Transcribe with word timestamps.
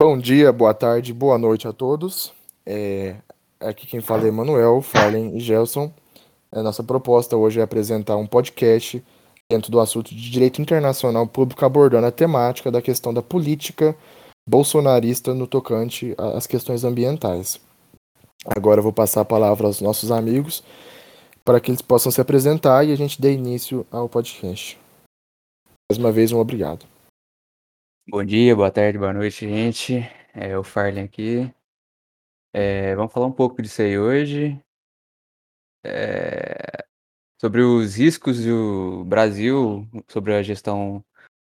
Bom 0.00 0.16
dia, 0.16 0.52
boa 0.52 0.72
tarde, 0.72 1.12
boa 1.12 1.36
noite 1.36 1.66
a 1.66 1.72
todos. 1.72 2.32
É, 2.64 3.16
aqui 3.58 3.84
quem 3.84 4.00
fala 4.00 4.22
é 4.22 4.28
Emanuel, 4.28 4.80
Farlen 4.80 5.36
e 5.36 5.40
Gelson. 5.40 5.92
A 6.52 6.62
nossa 6.62 6.84
proposta 6.84 7.36
hoje 7.36 7.58
é 7.58 7.64
apresentar 7.64 8.16
um 8.16 8.24
podcast 8.24 9.04
dentro 9.50 9.72
do 9.72 9.80
assunto 9.80 10.14
de 10.14 10.30
direito 10.30 10.62
internacional 10.62 11.26
público 11.26 11.64
abordando 11.64 12.06
a 12.06 12.12
temática 12.12 12.70
da 12.70 12.80
questão 12.80 13.12
da 13.12 13.22
política 13.22 13.92
bolsonarista 14.48 15.34
no 15.34 15.48
tocante 15.48 16.14
às 16.16 16.46
questões 16.46 16.84
ambientais. 16.84 17.60
Agora 18.46 18.78
eu 18.78 18.84
vou 18.84 18.92
passar 18.92 19.22
a 19.22 19.24
palavra 19.24 19.66
aos 19.66 19.80
nossos 19.80 20.12
amigos 20.12 20.62
para 21.44 21.58
que 21.58 21.72
eles 21.72 21.82
possam 21.82 22.12
se 22.12 22.20
apresentar 22.20 22.86
e 22.86 22.92
a 22.92 22.96
gente 22.96 23.20
dê 23.20 23.32
início 23.32 23.84
ao 23.90 24.08
podcast. 24.08 24.78
Mais 25.90 25.98
uma 25.98 26.12
vez, 26.12 26.30
um 26.30 26.38
obrigado. 26.38 26.86
Bom 28.10 28.24
dia, 28.24 28.56
boa 28.56 28.70
tarde, 28.70 28.96
boa 28.96 29.12
noite, 29.12 29.46
gente. 29.46 29.98
É 30.32 30.56
o 30.56 30.64
Farley 30.64 31.04
aqui. 31.04 31.54
É, 32.54 32.96
vamos 32.96 33.12
falar 33.12 33.26
um 33.26 33.32
pouco 33.32 33.60
disso 33.60 33.82
aí 33.82 33.98
hoje. 33.98 34.58
É, 35.84 36.86
sobre 37.38 37.60
os 37.60 37.96
riscos 37.96 38.42
do 38.42 39.04
Brasil, 39.04 39.86
sobre 40.08 40.34
a 40.34 40.42
gestão 40.42 41.04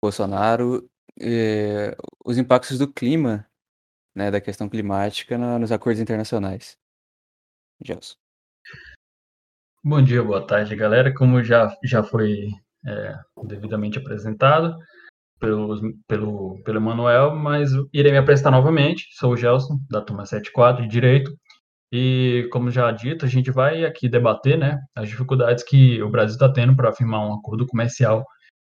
Bolsonaro, 0.02 0.88
é, 1.20 1.94
os 2.24 2.38
impactos 2.38 2.78
do 2.78 2.90
clima, 2.90 3.46
né, 4.14 4.30
da 4.30 4.40
questão 4.40 4.66
climática 4.66 5.36
na, 5.36 5.58
nos 5.58 5.70
acordos 5.70 6.00
internacionais. 6.00 6.78
Gelson. 7.84 8.16
Bom 9.84 10.02
dia, 10.02 10.22
boa 10.22 10.46
tarde, 10.46 10.74
galera. 10.74 11.12
Como 11.12 11.44
já, 11.44 11.76
já 11.84 12.02
foi 12.02 12.48
é, 12.86 13.14
devidamente 13.44 13.98
apresentado, 13.98 14.74
pelo, 15.38 15.78
pelo, 16.06 16.62
pelo 16.64 16.78
Emanuel, 16.78 17.34
mas 17.34 17.70
irei 17.92 18.12
me 18.12 18.18
apresentar 18.18 18.50
novamente. 18.50 19.06
Sou 19.12 19.32
o 19.32 19.36
Gelson, 19.36 19.78
da 19.90 20.00
turma 20.00 20.26
74 20.26 20.82
de 20.82 20.88
Direito. 20.88 21.32
E, 21.92 22.48
como 22.50 22.70
já 22.70 22.90
dito, 22.90 23.24
a 23.24 23.28
gente 23.28 23.50
vai 23.50 23.84
aqui 23.84 24.08
debater 24.08 24.58
né, 24.58 24.78
as 24.94 25.08
dificuldades 25.08 25.62
que 25.62 26.02
o 26.02 26.10
Brasil 26.10 26.34
está 26.34 26.52
tendo 26.52 26.74
para 26.74 26.92
firmar 26.92 27.26
um 27.26 27.34
acordo 27.34 27.66
comercial, 27.66 28.24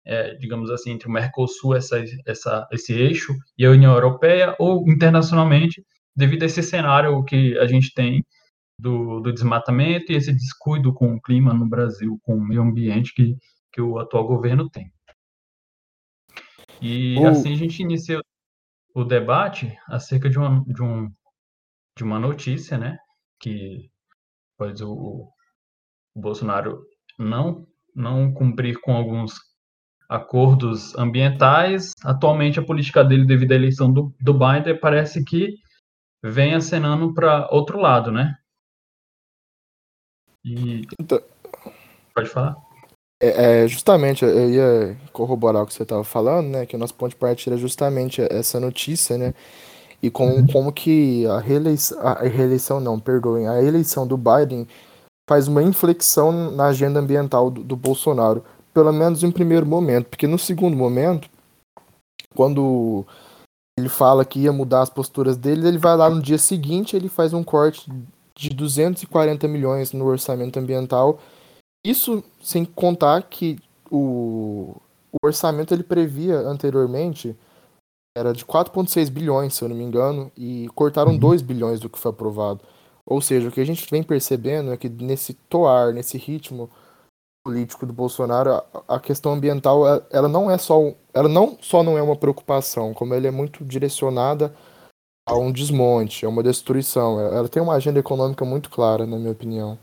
é, 0.04 0.34
digamos 0.34 0.70
assim, 0.70 0.90
entre 0.90 1.08
o 1.08 1.12
Mercosul, 1.12 1.74
essa, 1.74 2.02
essa, 2.26 2.66
esse 2.72 2.92
eixo, 2.92 3.32
e 3.56 3.64
a 3.64 3.70
União 3.70 3.92
Europeia, 3.92 4.54
ou 4.58 4.84
internacionalmente, 4.90 5.84
devido 6.16 6.42
a 6.42 6.46
esse 6.46 6.62
cenário 6.62 7.22
que 7.24 7.56
a 7.58 7.66
gente 7.66 7.92
tem 7.94 8.24
do, 8.78 9.20
do 9.20 9.32
desmatamento 9.32 10.12
e 10.12 10.16
esse 10.16 10.32
descuido 10.32 10.92
com 10.92 11.14
o 11.14 11.20
clima 11.20 11.54
no 11.54 11.68
Brasil, 11.68 12.18
com 12.22 12.36
o 12.36 12.44
meio 12.44 12.62
ambiente 12.62 13.14
que, 13.14 13.36
que 13.72 13.80
o 13.80 13.98
atual 13.98 14.26
governo 14.26 14.68
tem. 14.68 14.90
E 16.80 17.18
o... 17.18 17.26
assim 17.26 17.52
a 17.52 17.56
gente 17.56 17.82
inicia 17.82 18.20
o 18.94 19.04
debate 19.04 19.76
acerca 19.88 20.30
de 20.30 20.38
uma, 20.38 20.64
de, 20.66 20.82
um, 20.82 21.10
de 21.96 22.04
uma 22.04 22.18
notícia, 22.18 22.78
né? 22.78 22.98
Que 23.40 23.90
pois 24.56 24.80
o, 24.80 25.28
o 26.14 26.20
Bolsonaro 26.20 26.86
não, 27.18 27.66
não 27.94 28.32
cumprir 28.32 28.80
com 28.80 28.94
alguns 28.94 29.34
acordos 30.08 30.96
ambientais. 30.96 31.92
Atualmente, 32.04 32.60
a 32.60 32.64
política 32.64 33.04
dele, 33.04 33.26
devido 33.26 33.52
à 33.52 33.56
eleição 33.56 33.92
do, 33.92 34.14
do 34.20 34.32
Biden, 34.32 34.78
parece 34.78 35.24
que 35.24 35.56
vem 36.22 36.54
acenando 36.54 37.12
para 37.12 37.48
outro 37.50 37.78
lado, 37.78 38.12
né? 38.12 38.36
E... 40.44 40.82
Então... 41.00 41.20
Pode 42.14 42.28
falar? 42.28 42.54
É, 43.24 43.62
é, 43.64 43.68
justamente, 43.68 44.22
eu 44.22 44.50
ia 44.50 44.96
corroborar 45.10 45.62
o 45.62 45.66
que 45.66 45.72
você 45.72 45.82
estava 45.82 46.04
falando, 46.04 46.48
né? 46.48 46.66
Que 46.66 46.76
o 46.76 46.78
nosso 46.78 46.94
ponto 46.94 47.10
de 47.10 47.16
partida 47.16 47.56
é 47.56 47.58
justamente 47.58 48.20
essa 48.20 48.60
notícia, 48.60 49.16
né? 49.16 49.32
E 50.02 50.10
com, 50.10 50.26
uhum. 50.26 50.46
como 50.46 50.70
que 50.70 51.26
a 51.26 51.38
reeleição, 51.38 51.98
a 52.02 52.22
reeleição 52.22 52.80
não, 52.80 53.00
perdoem, 53.00 53.48
a 53.48 53.62
eleição 53.62 54.06
do 54.06 54.18
Biden 54.18 54.68
faz 55.26 55.48
uma 55.48 55.62
inflexão 55.62 56.50
na 56.50 56.66
agenda 56.66 57.00
ambiental 57.00 57.50
do, 57.50 57.64
do 57.64 57.74
Bolsonaro, 57.74 58.44
pelo 58.74 58.92
menos 58.92 59.22
em 59.22 59.30
primeiro 59.30 59.64
momento, 59.64 60.08
porque 60.10 60.26
no 60.26 60.38
segundo 60.38 60.76
momento, 60.76 61.26
quando 62.34 63.06
ele 63.78 63.88
fala 63.88 64.26
que 64.26 64.40
ia 64.40 64.52
mudar 64.52 64.82
as 64.82 64.90
posturas 64.90 65.38
dele, 65.38 65.66
ele 65.66 65.78
vai 65.78 65.96
lá 65.96 66.10
no 66.10 66.20
dia 66.20 66.36
seguinte, 66.36 66.94
ele 66.94 67.08
faz 67.08 67.32
um 67.32 67.42
corte 67.42 67.90
de 68.34 68.50
240 68.50 69.48
milhões 69.48 69.92
no 69.92 70.04
orçamento 70.04 70.58
ambiental 70.58 71.18
isso 71.84 72.24
sem 72.40 72.64
contar 72.64 73.22
que 73.22 73.58
o, 73.90 74.76
o 75.12 75.26
orçamento 75.26 75.74
ele 75.74 75.82
previa 75.82 76.38
anteriormente 76.38 77.36
era 78.16 78.32
de 78.32 78.44
4,6 78.44 79.10
bilhões, 79.10 79.54
se 79.54 79.62
eu 79.62 79.68
não 79.68 79.76
me 79.76 79.82
engano, 79.82 80.30
e 80.36 80.68
cortaram 80.74 81.12
uhum. 81.12 81.18
2 81.18 81.42
bilhões 81.42 81.80
do 81.80 81.90
que 81.90 81.98
foi 81.98 82.10
aprovado. 82.10 82.60
Ou 83.04 83.20
seja, 83.20 83.48
o 83.48 83.52
que 83.52 83.60
a 83.60 83.66
gente 83.66 83.86
vem 83.90 84.02
percebendo 84.02 84.72
é 84.72 84.76
que 84.76 84.88
nesse 84.88 85.34
toar, 85.34 85.92
nesse 85.92 86.16
ritmo 86.16 86.70
político 87.44 87.84
do 87.84 87.92
Bolsonaro, 87.92 88.52
a, 88.52 88.64
a 88.88 89.00
questão 89.00 89.32
ambiental 89.32 89.82
ela 90.10 90.28
não 90.28 90.50
é 90.50 90.56
só 90.56 90.94
ela 91.12 91.28
não 91.28 91.58
só 91.60 91.82
não 91.82 91.98
é 91.98 92.02
uma 92.02 92.16
preocupação, 92.16 92.94
como 92.94 93.12
ela 93.12 93.26
é 93.26 93.30
muito 93.30 93.64
direcionada 93.64 94.54
a 95.26 95.36
um 95.36 95.52
desmonte, 95.52 96.24
a 96.24 96.28
uma 96.28 96.42
destruição. 96.42 97.20
Ela 97.20 97.48
tem 97.48 97.62
uma 97.62 97.74
agenda 97.74 97.98
econômica 97.98 98.44
muito 98.44 98.70
clara, 98.70 99.06
na 99.06 99.18
minha 99.18 99.32
opinião. 99.32 99.78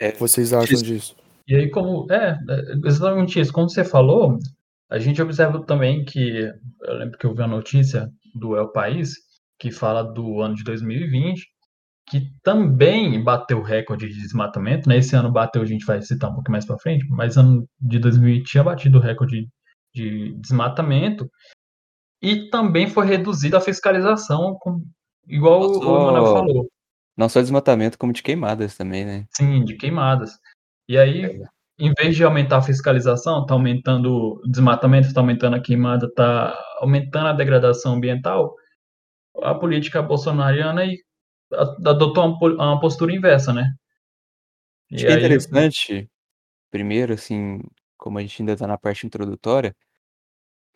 É, 0.00 0.08
o 0.08 0.12
que 0.12 0.20
vocês 0.20 0.52
acham 0.52 0.74
isso. 0.74 0.84
disso? 0.84 1.16
E 1.46 1.54
aí, 1.54 1.70
como. 1.70 2.10
É, 2.10 2.38
é, 2.48 2.86
exatamente 2.86 3.38
isso. 3.38 3.52
Como 3.52 3.68
você 3.68 3.84
falou, 3.84 4.38
a 4.90 4.98
gente 4.98 5.20
observa 5.20 5.64
também 5.64 6.04
que. 6.04 6.50
Eu 6.82 6.94
lembro 6.94 7.18
que 7.18 7.26
eu 7.26 7.34
vi 7.34 7.42
a 7.42 7.46
notícia 7.46 8.10
do 8.34 8.56
El 8.56 8.72
País, 8.72 9.14
que 9.58 9.70
fala 9.70 10.02
do 10.02 10.40
ano 10.40 10.54
de 10.54 10.64
2020, 10.64 11.46
que 12.08 12.22
também 12.42 13.22
bateu 13.22 13.62
recorde 13.62 14.08
de 14.08 14.20
desmatamento. 14.20 14.88
Né? 14.88 14.98
Esse 14.98 15.14
ano 15.16 15.30
bateu, 15.30 15.62
a 15.62 15.66
gente 15.66 15.84
vai 15.84 16.02
citar 16.02 16.30
um 16.30 16.34
pouco 16.34 16.50
mais 16.50 16.66
para 16.66 16.78
frente, 16.78 17.06
mas 17.08 17.36
ano 17.36 17.66
de 17.80 17.98
2020 17.98 18.44
tinha 18.44 18.64
batido 18.64 18.98
o 18.98 19.00
recorde 19.00 19.48
de 19.94 20.34
desmatamento. 20.38 21.28
E 22.20 22.48
também 22.48 22.86
foi 22.88 23.06
reduzida 23.06 23.58
a 23.58 23.60
fiscalização, 23.60 24.56
com, 24.58 24.82
igual 25.28 25.60
Nossa, 25.60 25.86
o 25.86 26.04
Manuel 26.06 26.32
falou. 26.32 26.68
Não 27.16 27.28
só 27.28 27.40
desmatamento, 27.40 27.98
como 27.98 28.12
de 28.12 28.22
queimadas 28.22 28.76
também, 28.76 29.04
né? 29.04 29.26
Sim, 29.30 29.64
de 29.64 29.76
queimadas. 29.76 30.32
E 30.88 30.98
aí, 30.98 31.40
em 31.78 31.92
vez 31.98 32.16
de 32.16 32.24
aumentar 32.24 32.58
a 32.58 32.62
fiscalização, 32.62 33.42
está 33.42 33.54
aumentando 33.54 34.12
o 34.12 34.42
desmatamento, 34.48 35.08
está 35.08 35.20
aumentando 35.20 35.56
a 35.56 35.60
queimada, 35.60 36.06
está 36.06 36.58
aumentando 36.80 37.28
a 37.28 37.32
degradação 37.32 37.94
ambiental, 37.94 38.54
a 39.42 39.54
política 39.54 40.02
bolsonariana 40.02 40.84
adotou 41.86 42.24
uma 42.24 42.80
postura 42.80 43.12
inversa, 43.12 43.52
né? 43.52 43.72
E 44.90 44.96
Acho 44.96 45.06
que 45.06 45.12
é 45.12 45.16
interessante, 45.16 46.10
primeiro, 46.70 47.14
assim, 47.14 47.60
como 47.96 48.18
a 48.18 48.20
gente 48.20 48.42
ainda 48.42 48.52
está 48.52 48.66
na 48.66 48.78
parte 48.78 49.06
introdutória, 49.06 49.74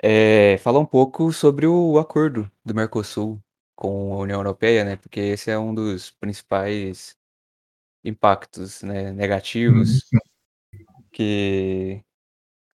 é 0.00 0.56
falar 0.58 0.78
um 0.78 0.86
pouco 0.86 1.32
sobre 1.32 1.66
o 1.66 1.98
acordo 1.98 2.50
do 2.64 2.74
Mercosul 2.74 3.40
com 3.78 4.12
a 4.12 4.18
União 4.18 4.40
Europeia, 4.40 4.84
né, 4.84 4.96
porque 4.96 5.20
esse 5.20 5.52
é 5.52 5.56
um 5.58 5.72
dos 5.72 6.10
principais 6.10 7.16
impactos, 8.04 8.82
né, 8.82 9.12
negativos 9.12 10.02
uhum. 10.12 11.04
que 11.12 12.02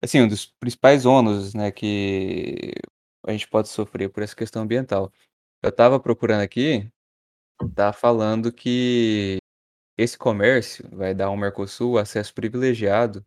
assim, 0.02 0.20
um 0.22 0.28
dos 0.28 0.46
principais 0.46 1.04
ônus, 1.04 1.54
né, 1.54 1.72
que 1.72 2.72
a 3.26 3.32
gente 3.32 3.48
pode 3.48 3.68
sofrer 3.68 4.10
por 4.10 4.22
essa 4.22 4.36
questão 4.36 4.62
ambiental. 4.62 5.12
Eu 5.62 5.70
estava 5.70 5.98
procurando 5.98 6.42
aqui, 6.42 6.88
tá 7.74 7.92
falando 7.92 8.52
que 8.52 9.38
esse 9.98 10.16
comércio 10.16 10.88
vai 10.92 11.14
dar 11.14 11.26
ao 11.26 11.36
Mercosul 11.36 11.98
acesso 11.98 12.32
privilegiado 12.34 13.26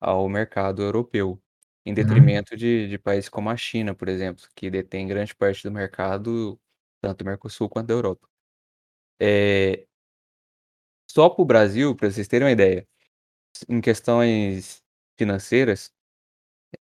ao 0.00 0.28
mercado 0.28 0.82
europeu, 0.82 1.40
em 1.86 1.90
uhum. 1.90 1.94
detrimento 1.96 2.56
de 2.56 2.88
de 2.88 2.98
países 2.98 3.28
como 3.28 3.50
a 3.50 3.56
China, 3.56 3.94
por 3.94 4.08
exemplo, 4.08 4.46
que 4.54 4.70
detém 4.70 5.08
grande 5.08 5.34
parte 5.34 5.64
do 5.64 5.72
mercado 5.72 6.60
tanto 7.02 7.20
do 7.20 7.26
Mercosul 7.26 7.68
quanto 7.68 7.88
da 7.88 7.94
Europa. 7.94 8.28
Eh 9.20 9.86
só 11.10 11.28
para 11.28 11.42
o 11.42 11.44
Brasil, 11.44 11.94
para 11.94 12.10
vocês 12.10 12.26
terem 12.26 12.46
uma 12.46 12.52
ideia, 12.52 12.86
em 13.68 13.80
questões 13.80 14.82
financeiras, 15.18 15.92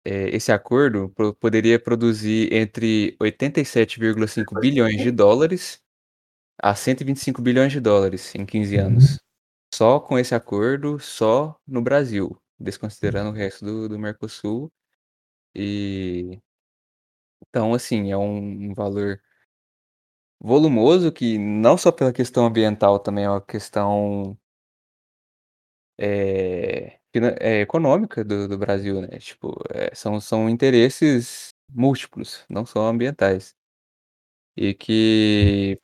eh, 0.05 0.29
esse 0.35 0.51
acordo 0.51 1.09
po 1.11 1.33
poderia 1.35 1.79
produzir 1.79 2.53
entre 2.53 3.17
87,5 3.21 4.59
bilhões 4.59 4.97
de 5.01 5.11
dólares 5.11 5.81
a 6.61 6.75
125 6.75 7.41
bilhões 7.41 7.71
de 7.73 7.79
dólares 7.81 8.35
em 8.35 8.45
15 8.45 8.77
uhum. 8.77 8.85
anos. 8.87 9.19
Só 9.73 9.99
com 9.99 10.19
esse 10.19 10.35
acordo, 10.35 10.99
só 10.99 11.57
no 11.67 11.81
Brasil, 11.81 12.37
desconsiderando 12.59 13.31
o 13.31 13.33
resto 13.33 13.65
do 13.65 13.89
do 13.89 13.99
Mercosul. 13.99 14.71
E 15.55 16.39
então, 17.47 17.73
assim, 17.73 18.11
é 18.11 18.17
um 18.17 18.71
um 18.71 18.73
valor 18.73 19.21
volumoso 20.41 21.11
que 21.11 21.37
não 21.37 21.77
só 21.77 21.91
pela 21.91 22.13
questão 22.13 22.45
ambiental, 22.47 22.99
também 22.99 23.25
é 23.25 23.29
uma 23.29 23.41
questão 23.41 24.37
finan 27.13 27.35
eh, 27.39 27.61
econômica 27.61 28.23
do 28.23 28.47
do 28.47 28.57
Brasil, 28.57 29.01
né, 29.01 29.19
tipo, 29.19 29.53
eh, 29.69 29.91
são 29.93 30.19
são 30.19 30.49
interesses 30.49 31.49
múltiplos, 31.69 32.45
não 32.49 32.65
só 32.65 32.87
ambientais. 32.87 33.53
E 34.57 34.73
que, 34.73 35.79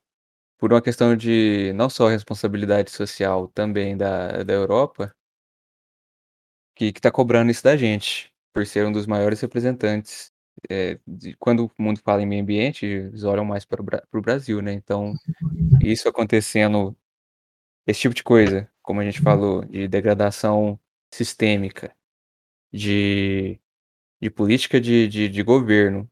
por 0.60 0.74
uma 0.74 0.82
questão 0.82 1.16
de 1.16 1.74
não 1.76 1.90
só 1.90 2.08
responsabilidade 2.10 2.92
social 2.92 3.50
também 3.50 3.98
da 3.98 4.44
da 4.44 4.54
Europa 4.54 5.14
que 6.78 6.92
que 6.94 7.02
tá 7.02 7.12
cobrando 7.12 7.52
isso 7.52 7.64
da 7.64 7.76
gente, 7.76 8.32
por 8.54 8.66
ser 8.66 8.86
um 8.86 8.92
dos 8.92 9.08
maiores 9.08 9.42
representantes, 9.42 10.32
eh, 10.70 11.00
de 11.08 11.36
quando 11.38 11.66
o 11.66 11.82
mundo 11.82 12.00
fala 12.04 12.22
em 12.22 12.26
meio 12.26 12.42
ambiente, 12.44 12.86
eles 12.86 13.24
olham 13.24 13.46
mais 13.46 13.66
para 13.66 13.82
o 13.82 13.86
Bra 13.86 14.04
para 14.10 14.20
o 14.20 14.22
Brasil, 14.22 14.62
né, 14.62 14.74
então, 14.74 15.14
isso 15.82 16.08
acontecendo, 16.10 16.96
esse 17.88 18.02
tipo 18.02 18.16
de 18.16 18.24
coisa, 18.24 18.70
como 18.82 19.00
a 19.02 19.06
gente 19.06 19.22
falou, 19.22 19.64
de 19.66 19.88
degradação 19.88 20.80
sistêmica, 21.14 21.96
de 22.74 23.60
de 24.22 24.30
política 24.30 24.80
de 24.82 25.08
de 25.08 25.30
de 25.30 25.44
governo 25.44 26.10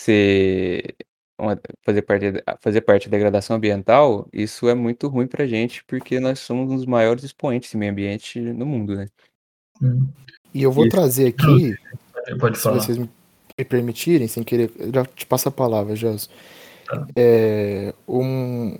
ser 0.00 0.94
uma 1.38 1.60
fazer 1.84 2.02
parte 2.02 2.32
da 2.32 2.58
fazer 2.60 2.80
parte 2.82 3.08
da 3.08 3.16
degradação 3.16 3.56
ambiental, 3.56 4.28
isso 4.32 4.68
é 4.68 4.74
muito 4.74 5.08
ruim 5.08 5.26
pra 5.26 5.46
gente, 5.46 5.84
porque 5.84 6.18
nós 6.20 6.40
somos 6.40 6.70
um 6.70 6.76
dos 6.76 6.86
maiores 6.86 7.24
expoentes 7.24 7.70
de 7.70 7.76
meio 7.76 7.92
ambiente 7.92 8.40
no 8.40 8.66
mundo, 8.66 8.96
né. 8.96 9.06
E 10.52 10.62
eu 10.62 10.72
vou 10.72 10.86
Isso. 10.86 10.96
trazer 10.96 11.28
aqui, 11.28 11.76
Pode 12.40 12.58
se 12.58 12.64
falar. 12.64 12.80
vocês 12.80 12.98
me 12.98 13.08
me 13.58 13.64
permitirem, 13.64 14.28
sem 14.28 14.44
querer, 14.44 14.70
já 14.94 15.04
te 15.04 15.26
passo 15.26 15.48
a 15.48 15.52
palavra, 15.52 15.96
Gelson. 15.96 16.28
Tá. 16.86 17.06
Eh, 17.16 17.92
um 18.06 18.78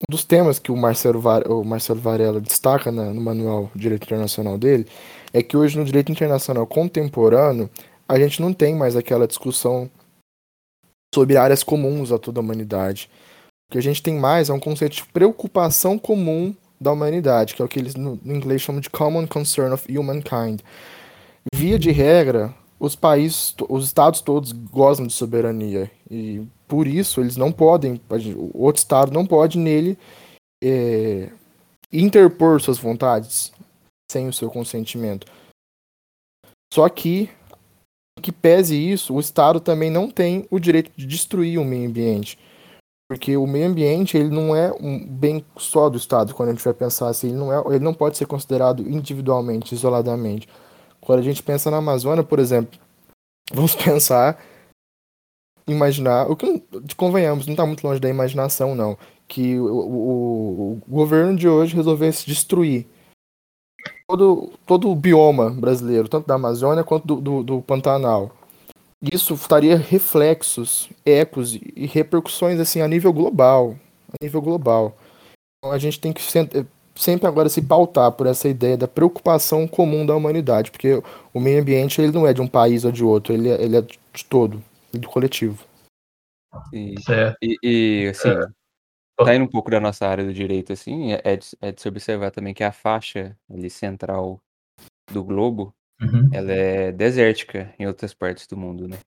um 0.00 0.12
dos 0.12 0.24
temas 0.24 0.58
que 0.58 0.70
o 0.70 0.76
Marcelo 0.76 1.22
o 1.48 1.64
Marcelo 1.64 2.00
Varela 2.00 2.40
destaca 2.40 2.92
na 2.92 3.12
no 3.12 3.20
manual 3.20 3.70
de 3.74 3.82
direito 3.82 4.04
internacional 4.04 4.58
dele, 4.58 4.86
é 5.32 5.42
que 5.42 5.56
hoje 5.56 5.78
no 5.78 5.84
direito 5.84 6.12
internacional 6.12 6.66
contemporâneo, 6.66 7.70
a 8.08 8.18
gente 8.18 8.40
não 8.42 8.52
tem 8.52 8.74
mais 8.74 8.96
aquela 8.96 9.26
discussão 9.26 9.90
sobre 11.14 11.36
áreas 11.36 11.62
comuns 11.62 12.12
a 12.12 12.18
toda 12.18 12.40
a 12.40 12.42
humanidade. 12.42 13.08
O 13.70 13.72
que 13.72 13.78
a 13.78 13.82
gente 13.82 14.02
tem 14.02 14.18
mais 14.18 14.50
é 14.50 14.52
um 14.52 14.60
conceito 14.60 14.96
de 14.96 15.06
preocupação 15.06 15.98
comum 15.98 16.54
da 16.78 16.92
humanidade, 16.92 17.54
que 17.54 17.62
é 17.62 17.64
o 17.64 17.68
que 17.68 17.78
eles 17.78 17.94
no 17.94 18.18
no 18.22 18.34
inglês 18.34 18.60
chamam 18.60 18.80
de 18.80 18.90
common 18.90 19.26
concern 19.26 19.72
of 19.72 19.90
humankind. 19.90 20.60
Via 21.54 21.78
de 21.78 21.90
regra, 21.90 22.54
os 22.78 22.96
países 22.96 23.54
os 23.68 23.86
estados 23.86 24.20
todos 24.20 24.52
gozam 24.52 25.06
de 25.06 25.12
soberania 25.12 25.90
e, 26.10 26.42
por 26.66 26.86
isso, 26.86 27.20
eles 27.20 27.36
não 27.36 27.52
podem 27.52 28.00
o 28.36 28.64
outro 28.64 28.80
estado 28.80 29.12
não 29.12 29.26
pode 29.26 29.58
nele, 29.58 29.98
eh, 30.62 31.30
interpor 31.92 32.60
suas 32.60 32.78
vontades 32.78 33.52
sem 34.10 34.28
o 34.28 34.32
seu 34.32 34.50
consentimento. 34.50 35.26
Só 36.72 36.88
que, 36.88 37.30
que 38.20 38.32
pese 38.32 38.76
isso, 38.76 39.14
o 39.14 39.20
estado 39.20 39.60
também 39.60 39.90
não 39.90 40.10
tem 40.10 40.46
o 40.50 40.58
direito 40.58 40.90
de 40.96 41.06
destruir 41.06 41.58
o 41.58 41.64
meio 41.64 41.88
ambiente, 41.88 42.38
porque 43.08 43.36
o 43.36 43.46
meio 43.46 43.68
ambiente 43.68 44.16
ele 44.16 44.30
não 44.30 44.56
é 44.56 44.72
um 44.80 45.06
bem 45.06 45.44
só 45.56 45.88
do 45.88 45.96
estado, 45.96 46.34
quando 46.34 46.48
a 46.48 46.52
gente 46.52 46.64
vai 46.64 46.74
pensar 46.74 47.08
assim, 47.08 47.28
ele 47.28 47.36
não 47.36 47.52
é 47.52 47.74
ele 47.74 47.84
não 47.84 47.94
pode 47.94 48.16
ser 48.16 48.26
considerado 48.26 48.82
individualmente, 48.82 49.74
isoladamente. 49.74 50.48
Quando 51.04 51.20
a 51.20 51.22
gente 51.22 51.42
pensa 51.42 51.70
na 51.70 51.76
Amazônia, 51.78 52.24
por 52.24 52.38
exemplo, 52.38 52.78
vamos 53.52 53.74
pensar 53.76 54.42
imaginar 55.66 56.30
o 56.30 56.36
que 56.36 56.62
convenhamos, 56.96 57.46
não 57.46 57.56
tá 57.56 57.64
muito 57.64 57.86
longe 57.86 57.98
da 57.98 58.08
imaginação 58.08 58.74
não, 58.74 58.98
que 59.26 59.58
o 59.58 59.66
o 59.66 60.82
o 60.86 60.90
governo 60.90 61.36
de 61.36 61.48
hoje 61.48 61.74
resolvesse 61.74 62.26
destruir 62.26 62.86
todo 64.08 64.52
todo 64.66 64.90
o 64.90 64.96
bioma 64.96 65.50
brasileiro, 65.50 66.08
tanto 66.08 66.26
da 66.26 66.34
Amazônia 66.34 66.84
quanto 66.84 67.06
do 67.06 67.20
do 67.20 67.42
do 67.42 67.62
Pantanal. 67.62 68.30
Isso 69.12 69.36
faria 69.36 69.76
reflexos, 69.76 70.88
ecos 71.04 71.54
e 71.54 71.86
repercussões, 71.86 72.58
assim, 72.58 72.80
a 72.80 72.88
nível 72.88 73.12
global, 73.12 73.76
a 74.08 74.24
nível 74.24 74.40
global. 74.40 74.96
Então 75.58 75.72
a 75.72 75.78
gente 75.78 76.00
tem 76.00 76.12
que 76.12 76.22
sempre 76.96 77.26
agora 77.26 77.48
se 77.48 77.62
pautar 77.62 78.12
por 78.12 78.26
essa 78.26 78.48
ideia 78.48 78.76
da 78.76 78.88
preocupação 78.88 79.66
comum 79.68 80.06
da 80.06 80.14
humanidade, 80.16 80.70
porque 80.70 81.02
o 81.32 81.40
meio 81.40 81.60
ambiente 81.60 82.00
ele 82.00 82.12
não 82.12 82.26
é 82.26 82.32
de 82.32 82.40
um 82.42 82.48
país 82.48 82.84
ou 82.84 82.92
de 82.92 83.04
outro, 83.04 83.32
ele 83.34 83.48
é 83.50 83.62
ele 83.62 83.76
é 83.76 83.82
de 83.82 84.24
todo, 84.28 84.62
do 84.92 85.08
coletivo. 85.08 85.64
Sim. 86.70 86.94
Certo. 87.02 87.38
E 87.42 87.58
e, 87.62 88.08
assim, 88.10 88.28
É. 88.30 88.46
Saindo 89.24 89.44
um 89.46 89.48
pouco 89.48 89.70
da 89.70 89.80
nossa 89.80 90.06
área 90.08 90.24
do 90.24 90.34
direito, 90.34 90.72
assim, 90.72 91.12
é 91.12 91.22
é 91.24 91.36
de 91.36 91.44
se 91.46 91.56
é 91.62 91.72
de 91.72 91.80
se 91.82 91.88
observar 91.88 92.30
também 92.32 92.54
que 92.54 92.64
a 92.64 92.72
faixa 92.72 93.36
ali 93.50 93.70
central 93.70 94.40
do 95.12 95.24
globo, 95.24 95.74
Uhum. 96.02 96.30
ela 96.32 96.52
é 96.52 96.92
desértica 96.92 97.74
em 97.78 97.86
outras 97.86 98.14
partes 98.14 98.46
do 98.48 98.56
mundo, 98.56 98.88
né. 98.88 98.98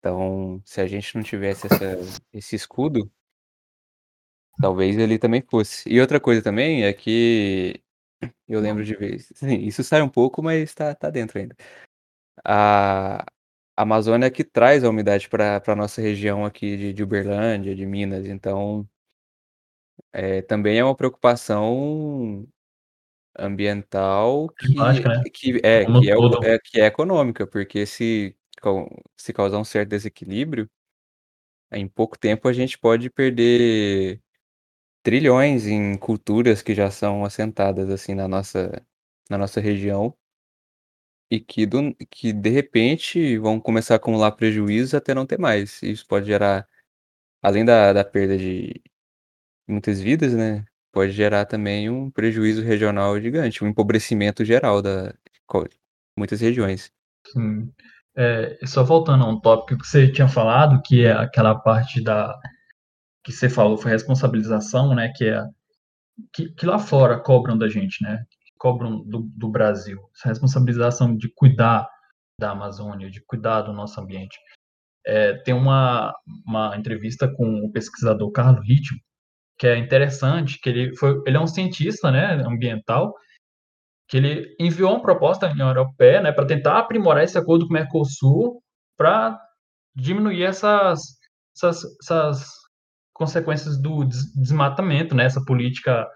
Então, 0.00 0.60
se 0.64 0.80
a 0.80 0.86
gente 0.88 1.16
não 1.16 1.22
tivesse 1.24 1.66
essa 1.68 1.98
esse 2.34 2.56
escudo 2.56 3.10
talvez 4.60 4.98
ali 4.98 5.18
também 5.18 5.42
fosse. 5.50 5.88
E 5.88 6.00
outra 6.00 6.20
coisa 6.20 6.42
também 6.42 6.84
é 6.84 6.92
que 6.92 7.80
eu 8.48 8.60
lembro 8.60 8.84
de 8.84 8.94
ver 8.96 9.20
sim, 9.20 9.58
isso 9.60 9.84
sai 9.84 10.02
um 10.02 10.08
pouco, 10.10 10.42
mas 10.42 10.74
tá 10.74 10.94
tá 10.94 11.10
dentro 11.10 11.38
ainda. 11.38 11.56
A 12.44 13.24
Amazônia 13.76 14.30
que 14.30 14.44
traz 14.44 14.84
a 14.84 14.90
umidade 14.90 15.28
pra 15.30 15.60
pra 15.60 15.76
nossa 15.76 16.00
região 16.02 16.44
aqui 16.46 16.76
de 16.76 16.92
de 16.94 17.02
Uberlândia, 17.04 17.74
de 17.76 17.86
Minas, 17.86 18.26
então 18.26 18.88
eh, 20.12 20.42
também 20.42 20.78
é 20.78 20.84
uma 20.84 20.94
preocupação 20.96 22.46
ambiental 23.38 24.48
que 24.58 24.68
né, 24.74 25.00
que 25.02 25.08
é 25.08 25.30
que 25.30 25.60
é 25.66 25.82
é 26.54 26.58
que 26.60 26.80
é 26.80 26.86
econômica, 26.86 27.46
porque 27.46 27.86
se 27.86 28.36
se 29.18 29.32
causar 29.32 29.58
um 29.58 29.64
certo 29.64 29.90
desequilíbrio 29.90 30.68
em 31.70 31.88
pouco 31.88 32.18
tempo 32.18 32.48
a 32.48 32.52
gente 32.52 32.78
pode 32.78 33.08
perder 33.10 34.20
trilhões 35.02 35.66
em 35.66 35.96
culturas 35.98 36.62
que 36.62 36.74
já 36.74 36.90
são 36.90 37.24
assentadas, 37.24 37.90
assim, 37.90 38.14
na 38.14 38.28
nossa 38.28 38.82
na 39.30 39.38
nossa 39.38 39.60
região 39.60 40.14
e 41.30 41.40
que 41.40 41.64
do 41.66 41.94
que 42.10 42.32
de 42.32 42.50
repente 42.50 43.38
vão 43.38 43.58
começar 43.60 43.94
a 43.94 43.96
acumular 43.96 44.32
prejuízos 44.32 44.94
até 44.94 45.14
não 45.14 45.26
ter 45.26 45.38
mais. 45.38 45.82
Isso 45.82 46.06
pode 46.06 46.26
gerar, 46.26 46.66
além 47.42 47.64
da 47.64 47.92
da 47.92 48.04
perda 48.04 48.38
de 48.38 48.82
muitas 49.68 50.00
vidas, 50.00 50.34
né, 50.34 50.64
pode 50.92 51.12
gerar 51.12 51.46
também 51.46 51.90
um 51.90 52.10
prejuízo 52.10 52.62
regional 52.62 53.20
gigante, 53.20 53.64
um 53.64 53.68
empobrecimento 53.68 54.44
geral 54.44 54.82
da 54.82 55.14
co 55.46 55.66
muitas 56.18 56.40
regiões. 56.40 56.92
Sim. 57.26 57.72
Eh, 58.16 58.58
só 58.66 58.84
voltando 58.84 59.24
a 59.24 59.28
um 59.28 59.40
tópico 59.40 59.80
que 59.80 59.86
você 59.88 60.10
tinha 60.12 60.28
falado, 60.28 60.82
que 60.82 61.04
é 61.04 61.12
aquela 61.12 61.54
parte 61.54 62.02
da 62.02 62.38
que 63.24 63.32
você 63.32 63.48
falou 63.48 63.78
foi 63.78 63.90
responsabilização, 63.92 64.94
né, 64.94 65.12
que 65.16 65.26
é 65.26 65.44
que 66.34 66.50
que 66.54 66.66
lá 66.66 66.78
fora 66.78 67.20
cobram 67.20 67.58
da 67.58 67.68
gente, 67.68 68.02
né, 68.04 68.24
cobram 68.58 69.02
do 69.04 69.22
do 69.36 69.48
Brasil, 69.50 69.98
essa 70.16 70.28
responsabilização 70.30 71.16
de 71.16 71.28
cuidar 71.34 71.88
da 72.40 72.52
Amazônia, 72.52 73.10
de 73.10 73.22
cuidar 73.26 73.62
do 73.62 73.72
nosso 73.72 74.00
ambiente. 74.00 74.38
Eh, 75.06 75.34
tem 75.44 75.54
uma 75.54 76.14
uma 76.46 76.76
entrevista 76.78 77.28
com 77.36 77.64
o 77.66 77.72
pesquisador 77.72 78.30
Carlo 78.32 78.60
Rittich, 78.62 79.00
que 79.58 79.66
é 79.68 79.76
interessante, 79.78 80.60
que 80.60 80.68
ele 80.70 80.96
foi 80.98 81.22
ele 81.26 81.36
é 81.38 81.40
um 81.40 81.46
cientista, 81.48 82.10
né, 82.12 82.34
ambiental, 82.46 83.14
que 84.08 84.18
ele 84.18 84.54
enviou 84.60 84.92
uma 84.92 85.02
proposta 85.02 85.46
à 85.48 85.52
União 85.52 85.68
Europeia, 85.68 86.20
né, 86.22 86.32
pra 86.32 86.46
tentar 86.46 86.78
aprimorar 86.80 87.24
esse 87.24 87.38
acordo 87.38 87.66
com 87.66 87.72
o 87.72 87.74
Mercosul, 87.78 88.62
pra 88.96 89.38
diminuir 89.96 90.44
essas 90.44 91.02
essas 91.56 91.84
essas 92.02 92.46
consequências 93.22 93.80
do 93.80 94.04
des 94.04 94.34
desmatamento, 94.34 95.14
né, 95.14 95.24
essa 95.24 95.44
política 95.44 96.08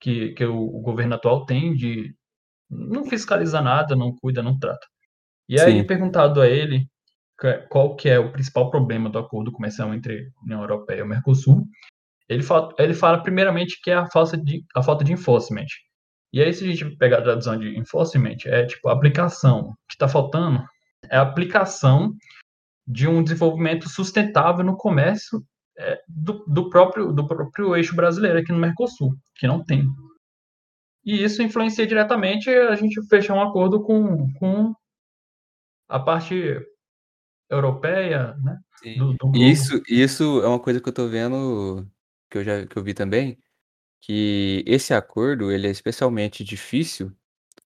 que 0.00 0.32
que 0.32 0.44
o 0.44 0.60
o 0.78 0.80
governo 0.80 1.14
atual 1.14 1.46
tem 1.46 1.74
de 1.74 2.12
não 2.68 3.04
fiscalizar 3.04 3.62
nada, 3.62 3.94
não 3.94 4.14
cuida, 4.16 4.42
não 4.42 4.58
trata. 4.58 4.84
E 5.48 5.60
aí 5.60 5.78
Sim. 5.78 5.86
perguntado 5.86 6.40
a 6.40 6.48
ele 6.48 6.88
qual 7.68 7.94
que 7.94 8.08
é 8.08 8.18
o 8.18 8.32
principal 8.32 8.70
problema 8.70 9.08
do 9.10 9.18
acordo 9.18 9.52
comercial 9.52 9.92
entre 9.94 10.30
União 10.42 10.60
Europeia 10.60 11.00
e 11.00 11.02
o 11.02 11.06
Mercosul, 11.06 11.66
ele 12.28 12.42
fala 12.42 12.74
ele 12.78 12.94
fala 12.94 13.22
primeiramente 13.22 13.80
que 13.82 13.90
é 13.90 13.94
a 13.94 14.10
falsa 14.10 14.36
de 14.36 14.64
a 14.74 14.82
falta 14.82 15.04
de 15.04 15.12
enforcement. 15.12 15.70
E 16.32 16.42
aí 16.42 16.52
se 16.52 16.64
a 16.64 16.66
gente 16.66 16.96
pegar 16.96 17.18
a 17.18 17.22
tradução 17.22 17.56
de 17.58 17.78
enforcement, 17.78 18.38
é 18.46 18.66
tipo 18.66 18.88
a 18.88 18.92
aplicação, 18.92 19.60
o 19.70 19.74
que 19.88 19.96
tá 19.96 20.08
faltando 20.08 20.64
é 21.08 21.16
a 21.16 21.22
aplicação 21.22 22.12
de 22.86 23.08
um 23.08 23.22
desenvolvimento 23.22 23.88
sustentável 23.88 24.64
no 24.64 24.76
comércio, 24.76 25.42
eh, 25.76 26.00
do 26.08 26.44
do 26.46 26.70
próprio 26.70 27.12
do 27.12 27.26
próprio 27.26 27.76
eixo 27.76 27.96
brasileiro 27.96 28.38
aqui 28.38 28.52
no 28.52 28.58
Mercosul, 28.58 29.14
que 29.34 29.46
não 29.46 29.64
tem. 29.64 29.88
E 31.04 31.22
isso 31.22 31.42
influencia 31.42 31.86
diretamente 31.86 32.48
a 32.48 32.74
gente 32.76 33.00
fechar 33.08 33.34
um 33.34 33.42
acordo 33.42 33.82
com 33.82 34.32
com 34.34 34.74
a 35.88 36.00
parte 36.00 36.60
europeia, 37.50 38.34
né, 38.42 38.58
do 38.96 39.14
do 39.14 39.36
isso 39.36 39.82
isso 39.88 40.42
é 40.42 40.46
uma 40.48 40.58
coisa 40.60 40.80
que 40.80 40.88
eu 40.88 40.92
tô 40.92 41.08
vendo, 41.08 41.86
que 42.30 42.38
eu 42.38 42.44
já 42.44 42.66
que 42.66 42.76
eu 42.76 42.82
vi 42.82 42.94
também, 42.94 43.38
que 44.00 44.64
esse 44.66 44.94
acordo 44.94 45.50
ele 45.52 45.66
é 45.66 45.70
especialmente 45.70 46.44
difícil, 46.44 47.12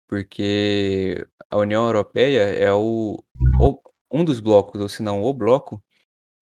porque 0.09 1.27
a 1.51 1.59
União 1.59 1.87
Europeia 1.87 2.41
é 2.43 2.73
o 2.73 3.23
o 3.61 3.81
um 4.11 4.25
dos 4.25 4.41
blocos, 4.41 4.81
ou 4.81 4.89
se 4.89 5.03
não 5.03 5.23
o 5.23 5.35
bloco, 5.35 5.83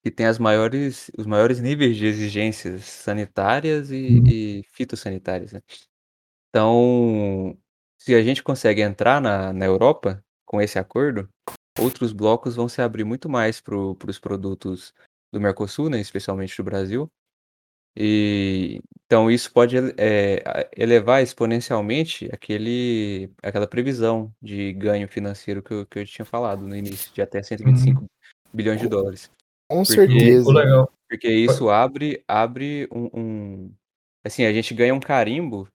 que 0.03 0.11
tem 0.11 0.27
as 0.27 0.39
maiores, 0.39 1.11
os 1.17 1.27
maiores 1.27 1.61
níveis 1.61 1.97
de 1.97 2.07
exigências 2.07 2.85
sanitárias 2.87 3.91
e, 3.91 4.19
Uhum. 4.21 4.27
e 4.29 4.63
fitossanitárias. 4.73 5.53
Né? 5.53 5.61
Então, 6.51 7.57
se 7.99 8.15
a 8.15 8.23
gente 8.23 8.43
consegue 8.43 8.83
entrar 8.83 9.21
na, 9.21 9.53
na 9.53 9.65
Europa 9.65 10.23
com 10.45 10.61
esse 10.61 10.79
acordo, 10.79 11.29
outros 11.81 12.13
blocos 12.13 12.57
vão 12.57 12.69
se 12.69 12.83
abrir 12.83 13.05
muito 13.05 13.29
mais 13.29 13.61
para 13.61 13.77
os 13.77 14.19
produtos 14.19 14.93
do 15.33 15.41
Mercosul, 15.41 15.89
né, 15.89 16.01
especialmente 16.01 16.57
do 16.57 16.65
Brasil. 16.65 17.09
E 17.97 18.81
então 19.05 19.31
isso 19.31 19.53
pode 19.53 19.77
é, 19.99 20.71
elevar 20.77 21.23
exponencialmente 21.23 22.29
aquele, 22.33 23.31
aquela 23.43 23.67
previsão 23.67 24.33
de 24.41 24.73
ganho 24.73 25.07
financeiro 25.09 25.63
que 25.63 25.73
eu, 25.75 25.87
que 25.87 25.99
eu 25.99 26.07
tinha 26.07 26.25
falado 26.25 26.67
no 26.67 26.75
início, 26.75 27.13
de 27.13 27.21
até 27.21 27.43
125 27.43 28.01
Uhum. 28.03 28.09
bilhões 28.53 28.81
de 28.81 28.89
dólares. 28.89 29.31
Com 29.73 29.85
Porque, 29.85 29.95
certeza. 29.95 30.53
legal. 30.53 30.93
porque 31.09 31.29
isso 31.29 31.71
abre, 31.71 32.23
abre 32.29 32.89
um, 32.93 33.11
um. 33.15 33.75
Assim, 34.25 34.45
a 34.45 34.53
gente 34.53 34.75
ganha 34.75 34.95
um 34.95 35.01
carimbo 35.01 35.69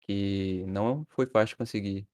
que 0.00 0.64
não 0.66 1.04
foi 1.10 1.26
fácil 1.26 1.56
conseguir. 1.56 2.06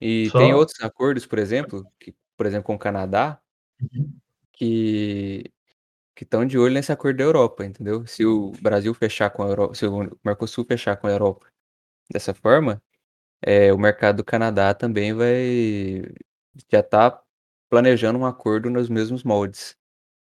E 0.00 0.30
tem 0.32 0.52
Só. 0.52 0.58
outros 0.58 0.80
acordos, 0.82 1.26
por 1.26 1.38
exemplo, 1.38 1.86
que, 1.98 2.14
por 2.36 2.46
exemplo, 2.46 2.64
com 2.66 2.74
o 2.74 2.78
Canadá, 2.78 3.40
Uhum. 3.80 4.16
que 4.52 5.50
que 6.16 6.24
estão 6.24 6.46
de 6.46 6.56
olho 6.58 6.74
nesse 6.74 6.92
acordo 6.92 7.16
da 7.18 7.24
Europa, 7.24 7.64
entendeu? 7.64 8.06
Se 8.06 8.24
o 8.24 8.52
Brasil 8.62 8.94
fechar 8.94 9.30
com 9.30 9.42
a 9.42 9.48
Europa, 9.48 9.74
se 9.74 9.86
o 9.86 10.16
Mercosul 10.24 10.64
fechar 10.64 10.96
com 10.96 11.08
a 11.08 11.10
Europa 11.10 11.46
dessa 12.12 12.34
forma, 12.34 12.80
é, 13.42 13.72
o 13.72 13.78
mercado 13.78 14.18
do 14.18 14.24
Canadá 14.24 14.74
também 14.74 15.14
vai 15.14 16.02
já 16.70 16.80
está 16.80 17.20
planejando 17.70 18.18
um 18.18 18.26
acordo 18.26 18.70
nos 18.70 18.88
mesmos 18.88 19.24
moldes. 19.24 19.76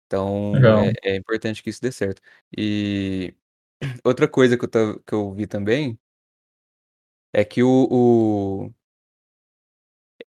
Então 0.07 0.59
Legal. 0.59 0.95
é, 1.03 1.11
é 1.13 1.15
importante 1.17 1.63
que 1.63 1.69
isso 1.69 1.81
dê 1.81 1.91
certo. 1.91 2.21
E 2.57 3.33
outra 4.05 4.27
coisa 4.27 4.57
que 4.57 4.65
eu, 4.65 4.69
tô, 4.69 4.99
que 5.01 5.13
eu 5.15 5.33
vi 5.33 5.47
também 5.47 5.99
é 7.33 7.43
que 7.45 7.63
o, 7.63 7.69
o 7.91 8.73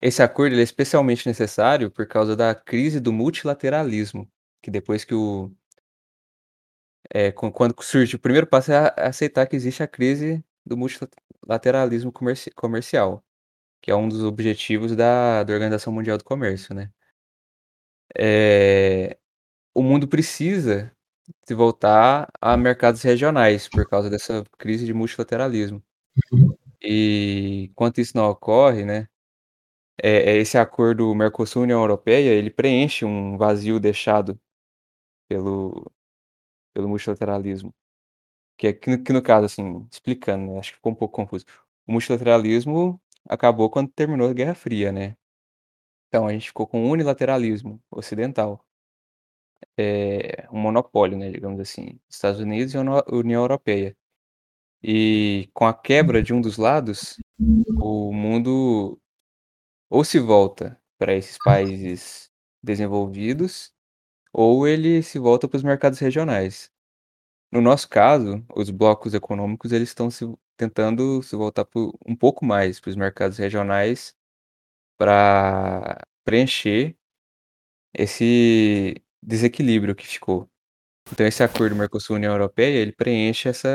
esse 0.02 0.22
acordo 0.24 0.54
ele 0.54 0.62
é 0.62 0.64
especialmente 0.64 1.28
necessário 1.28 1.90
por 1.92 2.08
causa 2.08 2.36
da 2.36 2.54
crise 2.56 3.00
do 3.00 3.12
multilateralismo, 3.14 4.28
que 4.62 4.72
depois 4.72 5.04
que 5.06 5.14
o 5.16 5.52
É, 7.14 7.32
quan 7.32 7.52
quando 7.52 7.76
surge 7.84 8.16
o 8.16 8.20
primeiro 8.20 8.46
passo 8.48 8.72
é 8.72 8.78
a 8.78 9.08
aceitar 9.10 9.48
que 9.48 9.56
existe 9.56 9.82
a 9.84 9.88
crise 9.88 10.44
do 10.66 10.76
multilateralismo 10.78 12.12
comerci 12.12 12.52
comercial, 12.52 13.24
que 13.82 13.92
é 13.92 13.96
um 13.96 14.10
dos 14.10 14.24
objetivos 14.24 14.96
da 14.96 15.44
da 15.44 15.54
Organização 15.54 15.94
Mundial 15.94 16.18
do 16.18 16.24
Comércio, 16.26 16.76
né. 16.76 16.92
Eh, 18.16 19.18
o 19.78 19.84
mundo 19.84 20.08
precisa 20.08 20.92
se 21.48 21.54
voltar 21.54 22.30
a 22.42 22.58
mercados 22.58 23.02
regionais 23.04 23.68
por 23.70 23.88
causa 23.90 24.10
dessa 24.10 24.44
crise 24.58 24.86
de 24.88 24.94
multilateralismo. 24.94 25.84
Uhum. 26.34 26.56
E 26.82 27.70
enquanto 27.72 28.00
isso 28.02 28.18
não 28.18 28.30
ocorre, 28.30 28.86
né, 28.86 29.08
eh 30.04 30.34
eh, 30.36 30.38
esse 30.40 30.58
acordo 30.58 31.14
Mercosul-União 31.16 31.82
Europeia, 31.82 32.32
ele 32.34 32.50
preenche 32.52 33.06
um 33.06 33.38
vazio 33.38 33.80
deixado 33.80 34.40
pelo 35.30 35.92
pelo 36.74 36.90
multilateralismo. 36.90 37.74
Que 38.58 38.68
é 38.70 38.74
que 38.74 38.90
no 38.92 39.04
que 39.04 39.14
no 39.14 39.22
caso, 39.24 39.46
assim, 39.48 39.88
explicando, 39.92 40.54
né, 40.54 40.60
acho 40.60 40.72
que 40.72 40.78
ficou 40.78 40.92
um 40.94 40.96
pouco 40.96 41.16
confuso. 41.16 41.46
O 41.88 41.94
multilateralismo 41.94 43.02
acabou 43.30 43.70
quando 43.70 43.92
terminou 43.92 44.30
a 44.30 44.34
Guerra 44.34 44.56
Fria, 44.56 44.92
né. 44.92 45.16
Então 46.10 46.28
a 46.28 46.34
gente 46.34 46.48
ficou 46.50 46.68
com 46.68 46.86
o 46.86 46.92
unilateralismo 46.92 47.82
ocidental. 47.92 48.64
É 49.78 50.48
um 50.52 50.60
monopólio, 50.60 51.18
né, 51.18 51.32
digamos 51.32 51.60
assim, 51.60 52.00
Estados 52.10 52.40
Unidos 52.40 52.74
e 52.74 52.78
Uni 52.78 52.90
União 53.12 53.42
Europeia. 53.44 53.96
E 54.84 55.50
com 55.54 55.66
a 55.68 55.74
quebra 55.74 56.24
de 56.24 56.34
um 56.34 56.42
dos 56.42 56.58
lados, 56.58 57.18
o 57.82 58.14
mundo 58.14 59.00
ou 59.90 60.04
se 60.04 60.20
volta 60.20 60.80
para 60.98 61.16
esses 61.16 61.38
países 61.44 62.30
desenvolvidos, 62.64 63.74
ou 64.34 64.68
ele 64.68 65.04
se 65.04 65.20
volta 65.20 65.48
para 65.48 65.58
os 65.58 65.64
mercados 65.64 66.00
regionais. 66.00 66.72
No 67.52 67.62
nosso 67.62 67.90
caso, 67.90 68.46
os 68.56 68.70
blocos 68.72 69.14
econômicos 69.14 69.72
eles 69.74 69.90
estão 69.90 70.10
se 70.12 70.26
tentando 70.58 71.24
se 71.24 71.36
voltar 71.36 71.66
por 71.66 71.98
um 72.06 72.16
pouco 72.16 72.46
mais 72.46 72.80
para 72.80 72.90
os 72.92 72.96
mercados 72.98 73.38
regionais, 73.38 74.16
para 74.98 76.06
preencher 76.26 76.98
esse 77.94 78.96
desequilíbrio 79.28 79.94
que 79.94 80.08
ficou. 80.08 80.50
Então 81.12 81.26
esse 81.26 81.44
acordo 81.44 81.76
Mercosul-União 81.76 82.32
Europeia, 82.32 82.80
ele 82.80 82.94
preenche 82.94 83.50
essa 83.50 83.70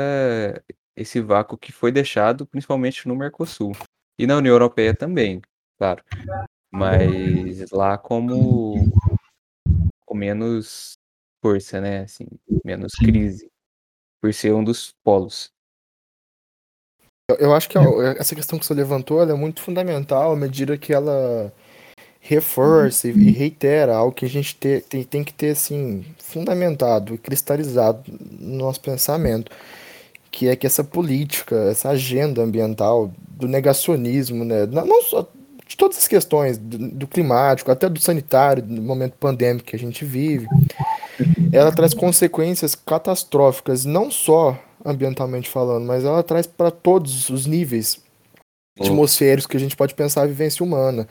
esse 0.95 1.19
vácuo 1.21 1.57
que 1.57 1.71
foi 1.71 1.91
deixado 1.91 2.45
principalmente 2.45 3.07
no 3.07 3.15
Mercosul. 3.15 3.71
E 4.17 4.27
na 4.27 4.37
União 4.37 4.53
Europeia 4.53 4.95
também, 4.95 5.41
claro, 5.77 6.03
mas 6.71 7.71
lá 7.71 7.97
como 7.97 8.75
com 10.05 10.15
menos 10.15 10.93
força, 11.43 11.81
né, 11.81 12.01
assim, 12.01 12.27
menos 12.63 12.93
crise, 12.93 13.49
por 14.21 14.33
ser 14.33 14.53
um 14.53 14.63
dos 14.63 14.93
polos. 15.03 15.51
Eu 17.29 17.37
eu 17.37 17.55
acho 17.55 17.67
que 17.69 17.77
a 17.77 17.81
essa 18.17 18.35
questão 18.35 18.59
que 18.59 18.65
você 18.65 18.73
levantou, 18.73 19.23
é 19.23 19.33
muito 19.33 19.61
fundamental 19.61 20.31
à 20.31 20.35
medida 20.35 20.77
que 20.77 20.93
ela 20.93 21.51
reforça 22.25 23.09
e 23.09 23.11
e 23.11 23.31
reitera 23.31 23.93
algo 23.93 24.15
que 24.15 24.25
a 24.25 24.29
gente 24.29 24.55
te 24.55 24.79
tem 24.79 25.03
tem 25.03 25.23
que 25.25 25.33
ter, 25.33 25.49
assim, 25.49 26.05
fundamentado 26.19 27.13
e 27.13 27.17
cristalizado 27.17 28.01
no 28.39 28.55
nosso 28.59 28.79
pensamento, 28.79 29.51
que 30.31 30.47
é 30.47 30.55
que 30.55 30.65
essa 30.65 30.85
política, 30.85 31.55
essa 31.69 31.89
agenda 31.89 32.41
ambiental 32.41 33.11
do 33.29 33.45
negacionismo, 33.45 34.45
né, 34.45 34.65
não 34.65 34.85
não 34.85 35.01
só 35.03 35.27
de 35.67 35.75
todas 35.75 35.97
as 35.97 36.07
questões 36.07 36.57
do 36.57 36.77
do 36.77 37.07
climático, 37.07 37.69
até 37.69 37.89
do 37.89 37.99
sanitário, 37.99 38.63
do 38.63 38.81
momento 38.81 39.15
pandêmico 39.19 39.65
que 39.65 39.75
a 39.75 39.79
gente 39.79 40.05
vive, 40.05 40.47
ela 41.51 41.73
traz 41.73 41.93
consequências 41.93 42.73
catastróficas, 42.73 43.83
não 43.83 44.09
só 44.09 44.57
ambientalmente 44.85 45.49
falando, 45.49 45.85
mas 45.85 46.05
ela 46.05 46.23
traz 46.23 46.47
para 46.47 46.71
todos 46.71 47.29
os 47.29 47.45
níveis 47.45 47.99
atmosféricos 48.79 49.45
que 49.45 49.57
a 49.57 49.59
gente 49.59 49.75
pode 49.75 49.93
pensar 49.93 50.21
a 50.23 50.27
vivência 50.27 50.63
humana. 50.63 51.05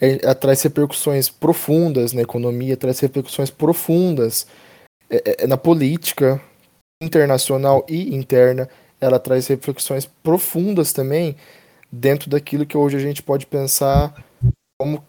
Ela 0.00 0.34
traz 0.34 0.62
repercussões 0.62 1.28
profundas 1.28 2.12
na 2.12 2.22
economia, 2.22 2.76
traz 2.76 3.00
repercussões 3.00 3.50
profundas, 3.50 4.46
eh 5.10 5.36
eh, 5.40 5.46
na 5.46 5.56
política 5.56 6.40
internacional 7.02 7.84
e 7.88 8.14
interna, 8.14 8.68
ela 9.00 9.18
traz 9.18 9.46
reflexões 9.46 10.04
profundas 10.04 10.92
também 10.92 11.36
dentro 11.90 12.28
daquilo 12.28 12.66
que 12.66 12.76
hoje 12.76 12.96
a 12.96 13.00
gente 13.00 13.22
pode 13.22 13.46
pensar 13.46 14.14
como 14.78 15.02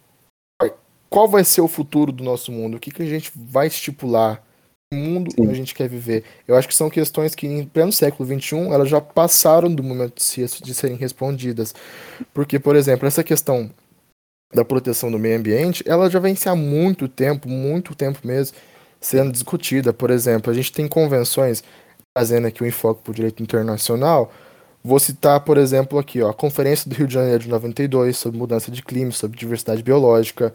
qual 1.09 1.27
vai 1.27 1.43
ser 1.43 1.59
o 1.59 1.67
futuro 1.67 2.09
do 2.09 2.23
nosso 2.23 2.53
mundo, 2.53 2.77
o 2.77 2.79
que 2.79 2.89
que 2.89 3.03
a 3.03 3.05
gente 3.05 3.33
vai 3.35 3.67
estipular, 3.67 4.41
que 4.89 4.97
mundo 4.97 5.29
a 5.37 5.45
Sim. 5.45 5.53
gente 5.53 5.75
quer 5.75 5.89
viver. 5.89 6.23
Eu 6.47 6.55
acho 6.55 6.69
que 6.69 6.73
são 6.73 6.89
questões 6.89 7.35
que 7.35 7.45
em 7.45 7.65
pleno 7.65 7.91
século 7.91 8.25
XXI, 8.25 8.69
elas 8.71 8.87
já 8.87 9.01
passaram 9.01 9.73
do 9.73 9.83
momento 9.83 10.23
de 10.63 10.73
serem 10.73 10.95
respondidas. 10.95 11.75
Porque, 12.33 12.57
por 12.57 12.77
exemplo, 12.77 13.05
essa 13.05 13.25
questão 13.25 13.69
da 14.53 14.65
proteção 14.65 15.11
do 15.11 15.17
meio 15.17 15.37
ambiente, 15.37 15.83
ela 15.87 16.09
já 16.09 16.19
vem 16.19 16.35
há 16.45 16.55
muito 16.55 17.07
tempo, 17.07 17.47
muito 17.47 17.95
tempo 17.95 18.19
mesmo, 18.23 18.55
sendo 18.99 19.31
discutida. 19.31 19.93
Por 19.93 20.11
exemplo, 20.11 20.51
a 20.51 20.53
gente 20.53 20.71
tem 20.71 20.87
convenções, 20.87 21.63
trazendo 22.13 22.47
aqui 22.47 22.61
o 22.63 22.67
enfoque 22.67 23.01
para 23.03 23.11
o 23.11 23.13
direito 23.13 23.41
internacional, 23.41 24.31
vou 24.83 24.99
citar, 24.99 25.39
por 25.41 25.57
exemplo, 25.57 25.97
aqui, 25.97 26.21
ó, 26.21 26.29
a 26.29 26.33
Conferência 26.33 26.89
do 26.89 26.95
Rio 26.95 27.07
de 27.07 27.13
Janeiro 27.13 27.43
de 27.43 27.49
92 27.49 28.17
sobre 28.17 28.37
mudança 28.37 28.71
de 28.71 28.81
clima, 28.83 29.11
sobre 29.11 29.37
diversidade 29.37 29.81
biológica, 29.81 30.53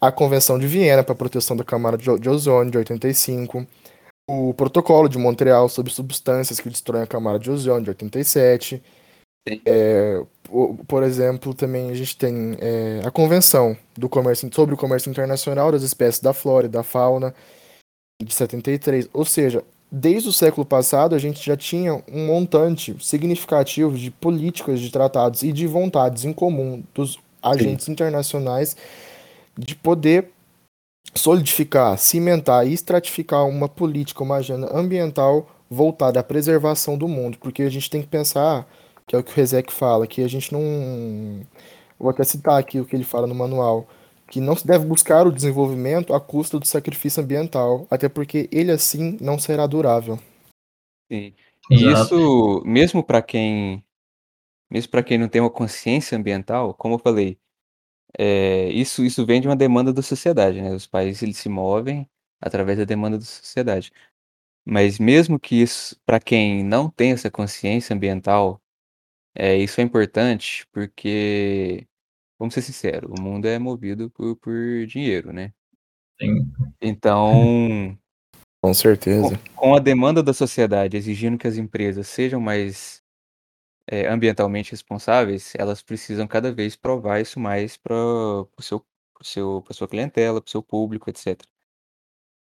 a 0.00 0.12
Convenção 0.12 0.58
de 0.58 0.66
Viena 0.66 1.02
para 1.02 1.12
a 1.12 1.16
proteção 1.16 1.56
da 1.56 1.64
camada 1.64 1.96
de 1.96 2.28
ozônio 2.28 2.70
de 2.70 2.78
85, 2.78 3.66
o 4.28 4.52
Protocolo 4.52 5.08
de 5.08 5.16
Montreal 5.16 5.68
sobre 5.68 5.90
substâncias 5.90 6.60
que 6.60 6.68
destroem 6.68 7.02
a 7.02 7.06
camada 7.06 7.38
de 7.38 7.50
ozônio 7.50 7.84
de 7.84 7.90
87. 7.90 8.82
Sim. 9.48 9.60
Po 10.42 10.78
por 10.86 11.02
exemplo, 11.02 11.52
também 11.52 11.90
a 11.90 11.94
gente 11.94 12.16
tem, 12.16 12.56
eh, 12.58 13.02
a 13.04 13.10
Convenção 13.10 13.76
do 13.96 14.08
comércio 14.08 14.48
sobre 14.52 14.74
o 14.74 14.78
comércio 14.78 15.10
internacional 15.10 15.70
das 15.70 15.82
espécies 15.82 16.20
da 16.20 16.32
flora 16.32 16.66
e 16.66 16.70
da 16.70 16.82
fauna, 16.82 17.34
de 18.22 18.32
73. 18.32 19.08
Ou 19.12 19.24
seja, 19.26 19.62
desde 19.92 20.28
o 20.28 20.32
século 20.32 20.66
passado 20.66 21.14
a 21.14 21.18
gente 21.18 21.44
já 21.44 21.56
tinha 21.56 22.02
um 22.10 22.26
montante 22.26 22.96
significativo 23.00 23.96
de 23.96 24.10
políticas, 24.10 24.80
de 24.80 24.90
tratados 24.90 25.42
e 25.42 25.52
de 25.52 25.66
vontades 25.66 26.24
em 26.24 26.32
comum 26.32 26.82
dos 26.94 27.18
agentes 27.42 27.88
internacionais 27.88 28.76
de 29.56 29.74
poder 29.74 30.30
solidificar, 31.14 31.98
cimentar 31.98 32.66
e 32.66 32.72
estratificar 32.72 33.46
uma 33.46 33.68
política, 33.68 34.22
uma 34.22 34.36
agenda 34.36 34.74
ambiental 34.76 35.48
voltada 35.70 36.20
à 36.20 36.22
preservação 36.22 36.96
do 36.96 37.08
mundo, 37.08 37.38
porque 37.38 37.62
a 37.62 37.70
gente 37.70 37.90
tem 37.90 38.00
que 38.00 38.08
pensar, 38.08 38.66
que 39.08 39.16
é 39.16 39.18
o 39.18 39.24
que 39.24 39.32
o 39.32 39.34
Rezec 39.34 39.72
fala, 39.72 40.06
que 40.06 40.22
a 40.22 40.28
gente 40.28 40.52
não 40.52 41.44
vou 41.98 42.10
até 42.10 42.22
citar 42.22 42.60
aqui 42.60 42.78
o 42.78 42.84
que 42.84 42.94
ele 42.94 43.04
fala 43.04 43.26
no 43.26 43.34
manual, 43.34 43.88
que 44.30 44.40
não 44.40 44.54
se 44.54 44.66
deve 44.66 44.84
buscar 44.84 45.26
o 45.26 45.32
desenvolvimento 45.32 46.12
à 46.12 46.20
custa 46.20 46.58
do 46.58 46.66
sacrifício 46.66 47.22
ambiental, 47.22 47.86
até 47.90 48.08
porque 48.08 48.48
ele 48.52 48.70
assim 48.70 49.16
não 49.20 49.38
será 49.38 49.66
durável. 49.66 50.18
Sim. 51.10 51.32
E 51.70 51.90
isso, 51.90 52.62
mesmo 52.64 53.02
para 53.02 53.22
quem, 53.22 53.82
mesmo 54.70 54.90
para 54.90 55.02
quem 55.02 55.18
não 55.18 55.28
tem 55.28 55.40
uma 55.40 55.50
consciência 55.50 56.16
ambiental, 56.16 56.74
como 56.74 56.94
eu 56.94 56.98
falei, 56.98 57.38
é, 58.18 58.68
isso, 58.70 59.04
isso 59.04 59.24
vem 59.24 59.40
de 59.40 59.48
uma 59.48 59.56
demanda 59.56 59.92
da 59.92 60.02
sociedade, 60.02 60.60
né? 60.60 60.70
Os 60.74 60.86
países 60.86 61.22
eles 61.22 61.38
se 61.38 61.48
movem 61.48 62.08
através 62.40 62.78
da 62.78 62.84
demanda 62.84 63.18
da 63.18 63.24
sociedade. 63.24 63.90
Mas 64.64 64.98
mesmo 64.98 65.40
que 65.40 65.56
isso, 65.62 65.98
para 66.04 66.20
quem 66.20 66.62
não 66.62 66.90
tem 66.90 67.12
essa 67.12 67.30
consciência 67.30 67.94
ambiental, 67.96 68.60
é, 69.38 69.56
isso 69.56 69.80
é 69.80 69.84
importante 69.84 70.66
porque, 70.72 71.86
vamos 72.36 72.52
ser 72.54 72.60
sinceros, 72.60 73.08
o 73.16 73.22
mundo 73.22 73.46
é 73.46 73.56
movido 73.56 74.10
por, 74.10 74.34
por 74.34 74.84
dinheiro, 74.84 75.32
né? 75.32 75.52
Sim. 76.20 76.52
Então, 76.82 77.96
com 78.60 78.74
certeza. 78.74 79.38
Com, 79.54 79.54
com, 79.54 79.74
a 79.76 79.78
demanda 79.78 80.24
da 80.24 80.34
sociedade 80.34 80.96
exigindo 80.96 81.38
que 81.38 81.46
as 81.46 81.56
empresas 81.56 82.08
sejam 82.08 82.40
mais 82.40 83.00
é, 83.86 84.08
ambientalmente 84.08 84.72
responsáveis, 84.72 85.52
elas 85.56 85.82
precisam 85.82 86.26
cada 86.26 86.52
vez 86.52 86.74
provar 86.74 87.20
isso 87.20 87.38
mais 87.38 87.76
para 87.76 87.94
o 87.94 88.48
seu, 88.60 88.84
seu, 89.22 89.64
sua 89.70 89.86
clientela, 89.86 90.40
para 90.40 90.48
o 90.48 90.50
seu 90.50 90.64
público, 90.64 91.08
etc. 91.08 91.40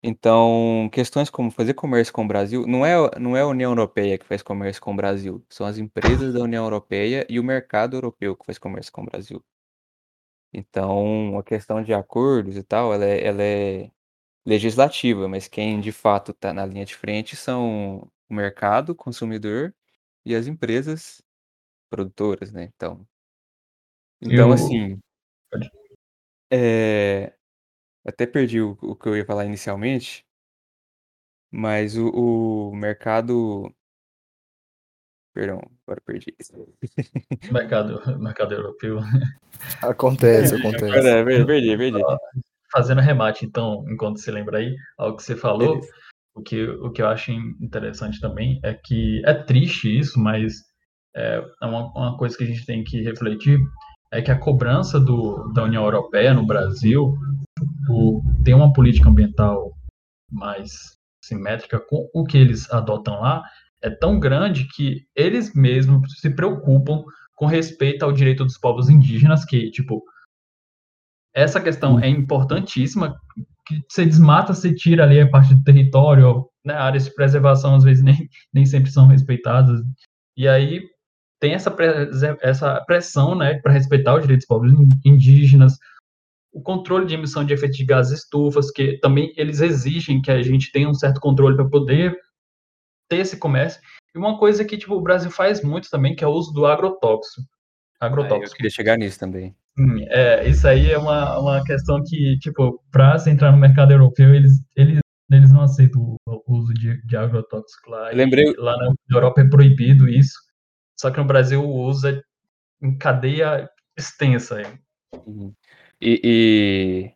Então, 0.08 0.88
questões 0.92 1.28
como 1.28 1.50
fazer 1.50 1.74
comércio 1.74 2.14
com 2.14 2.24
o 2.24 2.28
Brasil, 2.28 2.64
não 2.64 2.86
é, 2.86 2.94
não 3.18 3.36
é 3.36 3.40
a 3.40 3.46
União 3.48 3.72
Europeia 3.72 4.16
que 4.16 4.24
faz 4.24 4.40
comércio 4.40 4.80
com 4.80 4.92
o 4.92 4.96
Brasil, 4.96 5.44
são 5.48 5.66
as 5.66 5.78
empresas 5.78 6.32
da 6.32 6.40
União 6.44 6.62
Europeia 6.62 7.26
e 7.28 7.40
o 7.40 7.44
mercado 7.44 7.96
europeu 7.96 8.36
que 8.36 8.46
faz 8.46 8.56
comércio 8.56 8.92
com 8.92 9.02
o 9.02 9.06
Brasil. 9.06 9.44
Então, 10.52 11.36
a 11.38 11.42
questão 11.42 11.82
de 11.82 11.92
acordos 11.92 12.56
e 12.56 12.62
tal, 12.62 12.94
ela 12.94 13.04
é, 13.04 13.26
ela 13.26 13.42
é 13.42 13.90
legislativa, 14.46 15.26
mas 15.28 15.48
quem 15.48 15.80
de 15.80 15.90
fato 15.90 16.30
está 16.30 16.54
na 16.54 16.64
linha 16.64 16.84
de 16.84 16.94
frente 16.94 17.34
são 17.34 18.08
o 18.30 18.34
mercado, 18.34 18.90
o 18.90 18.94
consumidor 18.94 19.74
e 20.24 20.36
as 20.36 20.46
empresas 20.46 21.20
produtoras, 21.90 22.52
né? 22.52 22.70
Então, 22.76 23.06
então 24.22 24.48
Eu. 24.48 24.52
assim, 24.52 25.00
é, 26.50 27.35
até 28.06 28.24
perdi 28.24 28.60
o, 28.60 28.78
o 28.80 28.94
que 28.94 29.08
eu 29.08 29.16
ia 29.16 29.26
falar 29.26 29.44
inicialmente, 29.44 30.24
mas 31.50 31.96
o, 31.96 32.08
o 32.08 32.74
mercado, 32.74 33.68
perdão, 35.34 35.60
agora 35.86 36.00
perdi. 36.04 36.34
Mercado, 37.50 38.00
mercado 38.18 38.54
europeu. 38.54 38.98
Acontece, 39.82 40.54
acontece. 40.56 41.08
é, 41.08 41.24
perdi, 41.24 41.76
perdi. 41.76 42.00
Fazendo 42.70 43.00
remate, 43.00 43.44
então, 43.44 43.84
enquanto 43.88 44.20
você 44.20 44.30
lembra 44.30 44.58
aí, 44.58 44.76
ao 44.96 45.16
que 45.16 45.22
você 45.22 45.34
falou, 45.34 45.74
Beleza. 45.74 45.92
o 46.34 46.42
que, 46.42 46.64
o 46.64 46.90
que 46.92 47.02
eu 47.02 47.08
acho 47.08 47.32
interessante 47.32 48.20
também 48.20 48.60
é 48.62 48.74
que 48.74 49.22
é 49.24 49.34
triste 49.34 49.98
isso, 49.98 50.20
mas 50.20 50.52
é 51.16 51.42
é 51.62 51.66
uma, 51.66 51.90
uma 51.92 52.16
coisa 52.16 52.36
que 52.36 52.44
a 52.44 52.46
gente 52.46 52.66
tem 52.66 52.84
que 52.84 53.02
refletir, 53.02 53.58
é 54.12 54.20
que 54.20 54.30
a 54.30 54.38
cobrança 54.38 55.00
do, 55.00 55.52
da 55.52 55.64
União 55.64 55.84
Europeia 55.84 56.34
no 56.34 56.46
Brasil 56.46 57.16
por 57.86 58.22
ter 58.44 58.54
uma 58.54 58.72
política 58.72 59.08
ambiental 59.08 59.72
mais 60.30 60.96
simétrica 61.22 61.80
com 61.80 62.08
o 62.14 62.24
que 62.24 62.38
eles 62.38 62.70
adotam 62.70 63.20
lá 63.20 63.42
é 63.82 63.90
tão 63.90 64.18
grande 64.18 64.66
que 64.74 65.06
eles 65.14 65.54
mesmos 65.54 66.20
se 66.20 66.30
preocupam 66.30 67.04
com 67.34 67.46
respeito 67.46 68.04
ao 68.04 68.12
direito 68.12 68.44
dos 68.44 68.58
povos 68.58 68.88
indígenas, 68.88 69.44
que, 69.44 69.70
tipo, 69.70 70.02
essa 71.34 71.60
questão 71.60 72.00
é 72.00 72.08
importantíssima, 72.08 73.14
que 73.66 73.82
você 73.88 74.06
desmata, 74.06 74.54
você 74.54 74.74
tira 74.74 75.04
ali 75.04 75.20
a 75.20 75.28
parte 75.28 75.54
do 75.54 75.62
território, 75.62 76.48
né, 76.64 76.74
áreas 76.74 77.04
de 77.04 77.14
preservação 77.14 77.74
às 77.74 77.84
vezes 77.84 78.02
nem, 78.02 78.28
nem 78.52 78.64
sempre 78.64 78.90
são 78.90 79.06
respeitadas, 79.06 79.80
e 80.36 80.48
aí 80.48 80.82
tem 81.38 81.52
essa, 81.52 81.74
essa 82.40 82.80
pressão, 82.86 83.36
né, 83.36 83.60
para 83.60 83.72
respeitar 83.72 84.14
os 84.14 84.22
direitos 84.22 84.46
dos 84.46 84.48
povos 84.48 84.72
indígenas, 85.04 85.76
o 86.56 86.62
controle 86.62 87.04
de 87.04 87.14
emissão 87.14 87.44
de 87.44 87.52
efeito 87.52 87.76
de 87.76 87.84
gases 87.84 88.20
estufas, 88.20 88.70
que 88.70 88.98
também 89.00 89.30
eles 89.36 89.60
exigem 89.60 90.22
que 90.22 90.30
a 90.30 90.42
gente 90.42 90.72
tenha 90.72 90.88
um 90.88 90.94
certo 90.94 91.20
controle 91.20 91.54
para 91.54 91.68
poder 91.68 92.16
ter 93.10 93.18
esse 93.18 93.36
comércio. 93.36 93.78
E 94.14 94.18
uma 94.18 94.38
coisa 94.38 94.64
que 94.64 94.78
tipo, 94.78 94.94
o 94.94 95.02
Brasil 95.02 95.30
faz 95.30 95.62
muito 95.62 95.90
também, 95.90 96.16
que 96.16 96.24
é 96.24 96.26
o 96.26 96.30
uso 96.30 96.52
do 96.54 96.64
agrotóxico. 96.64 97.46
Ah, 98.00 98.06
eu 98.06 98.12
Agrotóxico. 98.12 98.56
queria 98.56 98.70
chegar 98.70 98.96
nisso 98.96 99.18
também. 99.18 99.54
Hum, 99.78 99.98
é, 100.08 100.48
isso 100.48 100.66
aí 100.66 100.90
é 100.90 100.96
uma, 100.96 101.38
uma 101.38 101.62
questão 101.62 102.02
que, 102.02 102.38
tipo, 102.38 102.82
para 102.90 103.18
se 103.18 103.28
entrar 103.28 103.52
no 103.52 103.58
mercado 103.58 103.92
europeu, 103.92 104.34
eles, 104.34 104.54
eles, 104.74 105.00
eles 105.30 105.52
não 105.52 105.60
aceitam 105.60 106.00
o, 106.00 106.16
o 106.26 106.56
uso 106.56 106.72
de, 106.72 107.02
de 107.06 107.16
agrotóxico 107.18 107.90
lá. 107.90 108.08
Lembrei- 108.12 108.46
E 108.50 108.56
lá 108.56 108.74
na 108.78 108.94
Europa 109.10 109.42
é 109.42 109.48
proibido 109.48 110.08
isso. 110.08 110.32
Só 110.98 111.10
que 111.10 111.18
no 111.18 111.26
Brasil 111.26 111.62
o 111.62 111.82
uso 111.84 112.08
é 112.08 112.22
em 112.82 112.96
cadeia 112.96 113.68
extensa. 113.94 114.62
Uhum. 115.26 115.52
E, 116.00 116.20
e 116.24 117.14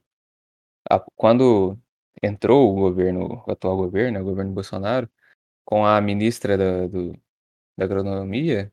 a- 0.91 1.01
quando 1.17 1.79
entrou 2.23 2.73
o 2.73 2.75
governo, 2.81 3.43
o 3.47 3.51
atual 3.53 3.77
governo, 3.77 4.13
né, 4.15 4.21
o 4.21 4.25
governo 4.25 4.53
Bolsonaro, 4.53 5.09
com 5.65 5.87
a 5.87 6.01
ministra 6.01 6.57
da, 6.59 6.87
do- 6.89 7.13
da 7.79 7.85
agronomia, 7.87 8.73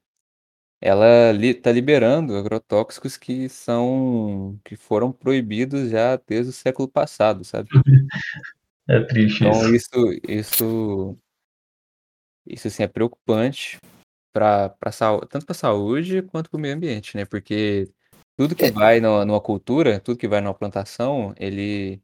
ela 0.82 1.32
está 1.34 1.72
liberando 1.72 2.36
agrotóxicos 2.38 3.18
que 3.18 3.50
são 3.50 4.60
que 4.64 4.76
foram 4.76 5.12
proibidos 5.12 5.90
já 5.90 6.18
desde 6.18 6.50
o 6.52 6.54
século 6.54 6.88
passado, 6.88 7.44
sabe? 7.44 7.70
É 8.90 9.02
triste 9.04 9.44
Então 9.44 9.76
isso. 9.76 9.90
isso 10.00 10.22
isso 10.30 11.18
isso 12.46 12.68
assim 12.68 12.84
é 12.84 12.88
preocupante 12.88 13.78
para 14.32 14.70
para 14.70 14.92
tanto 15.30 15.46
para 15.46 15.52
a 15.52 15.56
saúde 15.56 16.22
quanto 16.22 16.50
para 16.50 16.58
o 16.58 16.62
meio 16.62 16.76
ambiente, 16.76 17.18
né? 17.18 17.26
Porque 17.26 17.92
tudo 18.38 18.56
que 18.56 18.68
É. 18.68 18.72
vai 18.72 19.02
numa, 19.02 19.26
numa 19.26 19.42
cultura, 19.42 20.00
tudo 20.00 20.18
que 20.20 20.28
vai 20.28 20.42
numa 20.42 20.54
plantação, 20.54 21.34
ele 21.38 22.02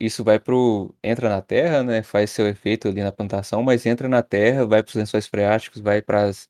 isso 0.00 0.24
vai 0.24 0.38
pro 0.40 0.94
entra 1.02 1.28
na 1.28 1.42
terra, 1.42 1.82
né? 1.82 2.02
Faz 2.02 2.30
seu 2.30 2.48
efeito 2.48 2.88
ali 2.88 3.02
na 3.02 3.12
plantação, 3.12 3.62
mas 3.62 3.86
entra 3.86 4.08
na 4.08 4.22
terra, 4.22 4.66
vai 4.66 4.82
para 4.82 4.90
os 4.90 4.94
lençóis 4.96 5.26
freáticos, 5.26 5.80
vai 5.82 6.02
para 6.02 6.24
as 6.28 6.48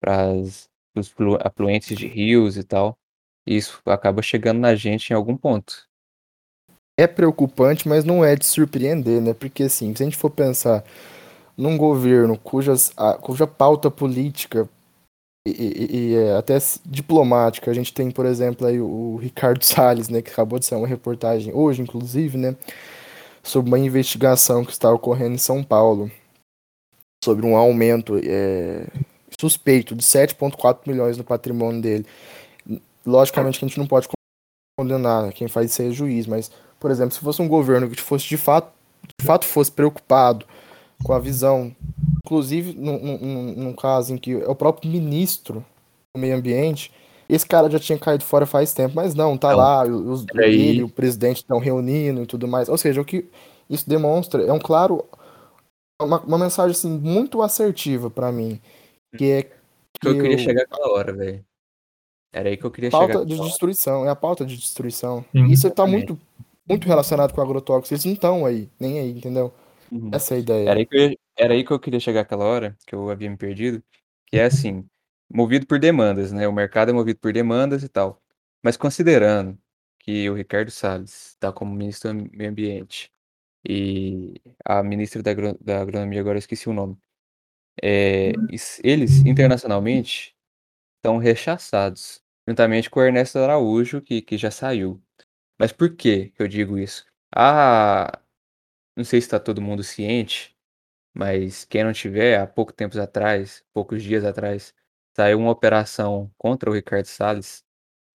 para 0.00 0.32
os 0.34 0.70
afluentes 1.42 1.96
de 1.98 2.06
rios 2.08 2.56
e 2.56 2.64
tal. 2.64 2.98
E 3.46 3.56
isso 3.56 3.82
acaba 3.86 4.22
chegando 4.22 4.60
na 4.60 4.74
gente 4.76 5.10
em 5.10 5.14
algum 5.16 5.36
ponto. 5.36 5.88
É 6.96 7.06
preocupante, 7.06 7.88
mas 7.88 8.04
não 8.04 8.24
é 8.24 8.36
de 8.36 8.46
surpreender, 8.46 9.20
né? 9.20 9.34
Porque 9.34 9.64
assim, 9.64 9.94
se 9.94 10.02
a 10.02 10.06
gente 10.06 10.16
for 10.16 10.30
pensar 10.30 10.84
num 11.56 11.76
governo 11.78 12.38
cujas, 12.38 12.92
a- 12.96 13.14
cuja 13.14 13.46
pauta 13.46 13.90
política 13.90 14.68
e, 15.46 15.50
e- 15.50 15.96
e, 16.12 16.14
é, 16.16 16.36
até 16.36 16.56
diplomática, 16.86 17.70
a 17.70 17.74
gente 17.74 17.92
tem, 17.92 18.10
por 18.10 18.24
exemplo, 18.26 18.66
aí 18.66 18.80
o, 18.80 19.16
Ricardo 19.16 19.62
Salles, 19.64 20.08
né, 20.08 20.22
que 20.22 20.30
acabou 20.30 20.58
de 20.58 20.64
sair 20.66 20.78
uma 20.78 20.88
reportagem 20.88 21.52
hoje, 21.54 21.82
inclusive, 21.82 22.38
né, 22.38 22.56
sobre 23.42 23.70
uma 23.70 23.78
investigação 23.78 24.64
que 24.64 24.72
está 24.72 24.92
ocorrendo 24.92 25.34
em 25.34 25.38
São 25.38 25.62
Paulo 25.62 26.10
sobre 27.24 27.46
um 27.46 27.56
aumento 27.56 28.18
é, 28.22 28.86
suspeito 29.40 29.94
de 29.94 30.02
7,4 30.02 30.86
milhões 30.86 31.16
no 31.16 31.24
patrimônio 31.24 31.80
dele. 31.80 32.06
Logicamente 33.06 33.58
que 33.58 33.64
a 33.64 33.68
gente 33.68 33.78
não 33.78 33.86
pode 33.86 34.08
condenar, 34.78 35.24
né, 35.24 35.32
quem 35.32 35.48
faz 35.48 35.70
isso 35.70 35.82
é 35.82 35.90
juiz, 35.90 36.26
mas, 36.26 36.50
por 36.80 36.90
exemplo, 36.90 37.14
se 37.14 37.20
fosse 37.20 37.40
um 37.40 37.48
governo 37.48 37.88
que 37.88 38.00
fosse 38.00 38.26
de 38.26 38.36
fato, 38.36 38.72
de 39.20 39.26
fato 39.26 39.44
fosse 39.46 39.70
preocupado 39.70 40.46
com 41.02 41.12
a 41.12 41.18
visão, 41.18 41.74
inclusive 42.24 42.72
num, 42.74 42.98
num, 43.18 43.52
num 43.64 43.72
caso 43.74 44.14
em 44.14 44.18
que 44.18 44.32
é 44.32 44.48
o 44.48 44.54
próprio 44.54 44.90
ministro 44.90 45.64
do 46.14 46.20
meio 46.20 46.36
ambiente, 46.36 46.90
esse 47.28 47.46
cara 47.46 47.70
já 47.70 47.78
tinha 47.78 47.98
caído 47.98 48.24
fora 48.24 48.46
faz 48.46 48.72
tempo, 48.72 48.94
mas 48.96 49.14
não, 49.14 49.36
tá 49.36 49.50
Não. 49.50 49.58
lá, 49.58 49.84
os, 49.84 50.24
ele 50.34 50.80
e 50.80 50.82
o 50.82 50.88
presidente 50.88 51.38
estão 51.38 51.58
reunindo 51.58 52.22
e 52.22 52.26
tudo 52.26 52.48
mais. 52.48 52.68
Ou 52.68 52.78
seja, 52.78 53.00
o 53.00 53.04
que 53.04 53.26
isso 53.68 53.88
demonstra 53.88 54.42
é 54.42 54.52
um 54.52 54.58
claro, 54.58 55.04
uma, 56.00 56.20
uma 56.20 56.38
mensagem 56.38 56.72
assim, 56.72 56.90
muito 56.98 57.42
assertiva 57.42 58.10
pra 58.10 58.32
mim, 58.32 58.60
que 59.16 59.30
é 59.30 59.42
Que 60.00 60.08
eu 60.08 60.14
queria 60.20 60.36
o- 60.36 60.38
chegar 60.40 60.62
aquela 60.62 60.90
hora, 60.92 61.12
velho. 61.12 61.44
Era 62.32 62.48
aí 62.48 62.56
que 62.56 62.64
eu 62.64 62.70
queria 62.70 62.90
chegar. 62.90 62.98
pauta 63.06 63.18
de 63.24 63.32
aquela 63.32 63.40
hora. 63.40 63.48
destruição, 63.50 64.04
é 64.06 64.08
a 64.10 64.16
pauta 64.16 64.44
de 64.44 64.56
destruição. 64.56 65.24
Sim, 65.32 65.44
Isso 65.46 65.70
tá 65.70 65.86
muito, 65.86 66.18
muito 66.68 66.86
relacionado 66.86 67.32
com 67.32 67.40
o 67.40 67.44
agrotóxico, 67.44 67.94
eles 67.94 68.04
não 68.04 68.12
estão 68.12 68.44
aí, 68.44 68.68
nem 68.78 68.98
aí, 68.98 69.10
entendeu? 69.12 69.52
Uhum. 69.90 70.10
Essa 70.12 70.34
é 70.34 70.36
a 70.36 70.40
ideia. 70.40 70.68
Era 70.70 70.78
aí, 70.80 70.86
que 70.86 70.96
eu, 70.96 71.10
ia- 71.10 71.18
era 71.36 71.54
aí 71.54 71.64
que 71.64 71.72
eu 71.72 71.80
queria 71.80 72.00
chegar 72.00 72.22
aquela 72.22 72.44
hora, 72.44 72.76
que 72.86 72.94
eu 72.94 73.10
havia 73.10 73.30
me 73.30 73.36
perdido, 73.36 73.82
que 74.26 74.36
é 74.38 74.44
assim, 74.44 74.88
movido 75.30 75.66
por 75.66 75.78
demandas, 75.78 76.32
né? 76.32 76.46
O 76.48 76.52
mercado 76.52 76.90
é 76.90 76.94
movido 76.94 77.18
por 77.20 77.32
demandas 77.32 77.82
e 77.82 77.88
tal. 77.88 78.22
Mas 78.62 78.76
considerando 78.76 79.58
que 80.00 80.28
o 80.30 80.34
Ricardo 80.34 80.70
Salles 80.70 81.28
está 81.30 81.52
como 81.52 81.74
ministro 81.74 82.12
do 82.14 82.30
Meio 82.36 82.50
Ambiente 82.50 83.10
e 83.68 84.34
a 84.64 84.82
ministra 84.82 85.22
da, 85.22 85.30
agro- 85.32 85.58
da 85.60 85.80
Agronomia, 85.82 86.20
agora 86.20 86.36
eu 86.36 86.40
esqueci 86.40 86.68
o 86.68 86.72
nome, 86.74 86.98
é, 87.82 88.32
is- 88.50 88.80
eles 88.84 89.24
internacionalmente 89.26 90.34
estão 90.98 91.18
rechaçados, 91.18 92.22
juntamente 92.48 92.90
com 92.90 93.00
o 93.00 93.04
Ernesto 93.04 93.38
Araújo, 93.38 94.02
que, 94.02 94.22
que 94.22 94.38
já 94.38 94.50
saiu. 94.50 95.02
Mas 95.60 95.72
por 95.72 95.94
que 95.96 96.32
eu 96.38 96.48
digo 96.48 96.78
isso? 96.78 97.06
Ah, 97.34 98.20
não 98.96 99.04
sei 99.04 99.20
se 99.20 99.26
está 99.28 99.40
todo 99.40 99.62
mundo 99.62 99.82
ciente, 99.84 100.53
mas 101.14 101.64
quem 101.66 101.84
não 101.84 101.92
tiver, 101.92 102.40
há 102.40 102.46
pouco 102.46 102.72
tempos 102.72 102.98
atrás, 102.98 103.64
poucos 103.72 104.02
dias 104.02 104.24
atrás, 104.24 104.74
saiu 105.16 105.38
uma 105.38 105.50
operação 105.52 106.32
contra 106.38 106.70
o 106.70 106.74
Ricardo 106.74 107.06
Salles, 107.06 107.64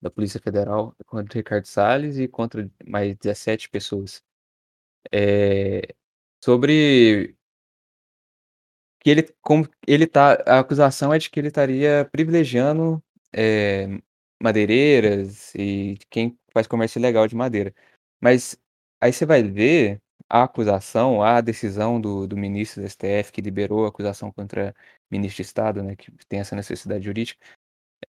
da 0.01 0.09
Polícia 0.11 0.39
Federal, 0.41 0.95
contra 1.07 1.33
o 1.35 1.39
Ricardo 1.39 1.65
Salles 1.67 2.17
e 2.19 2.27
contra 2.27 2.69
mais 2.85 3.15
17 3.17 3.69
pessoas. 3.69 4.23
É, 5.13 5.81
sobre 6.43 7.35
que 8.99 9.09
ele 9.09 9.23
como 9.41 9.67
ele 9.87 10.05
tá 10.07 10.33
a 10.45 10.59
acusação 10.59 11.13
é 11.13 11.17
de 11.17 11.29
que 11.29 11.39
ele 11.39 11.47
estaria 11.47 12.07
privilegiando, 12.11 13.01
eh, 13.33 13.87
madeireiras 14.41 15.53
e 15.55 15.97
quem 16.09 16.37
faz 16.53 16.67
comércio 16.67 16.99
ilegal 16.99 17.27
de 17.27 17.35
madeira. 17.35 17.73
Mas 18.21 18.57
aí 19.01 19.13
você 19.13 19.25
vai 19.25 19.41
ver 19.43 20.01
a 20.29 20.43
acusação, 20.43 21.23
a 21.23 21.41
decisão 21.41 21.99
do 22.01 22.27
do 22.27 22.37
ministro 22.37 22.81
do 22.81 22.89
STF 22.89 23.31
que 23.31 23.41
liberou 23.41 23.85
a 23.85 23.89
acusação 23.89 24.31
contra 24.31 24.75
ministro 25.11 25.37
de 25.37 25.41
Estado, 25.43 25.83
né, 25.83 25.95
que 25.95 26.11
tem 26.27 26.39
essa 26.39 26.55
necessidade 26.55 27.03
jurídica, 27.05 27.39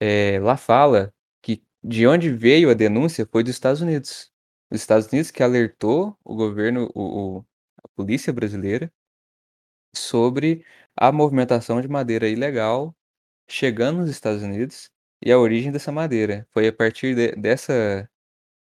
eh, 0.01 0.41
lá 0.41 0.57
fala 0.57 1.13
que 1.43 1.63
de 1.85 2.07
onde 2.07 2.31
veio 2.33 2.71
a 2.71 2.75
denúncia 2.75 3.27
foi 3.31 3.45
dos 3.45 3.53
Estados 3.55 3.81
Unidos. 3.83 4.31
Os 4.71 4.81
Estados 4.81 5.09
Unidos 5.09 5.31
que 5.31 5.43
alertou 5.43 6.17
o 6.25 6.35
governo, 6.37 6.91
o 6.95 7.39
o 7.41 7.47
a 7.85 7.89
polícia 7.97 8.33
brasileira 8.33 8.93
sobre 9.95 10.65
a 10.97 11.11
movimentação 11.13 11.81
de 11.81 11.89
madeira 11.89 12.29
ilegal 12.29 12.95
chegando 13.51 13.99
nos 14.01 14.11
Estados 14.11 14.43
Unidos 14.43 14.91
e 15.25 15.33
a 15.33 15.39
origem 15.39 15.73
dessa 15.73 15.93
madeira. 15.93 16.47
Foi 16.53 16.69
a 16.69 16.75
partir 16.75 17.15
de 17.17 17.33
dessa 17.37 18.09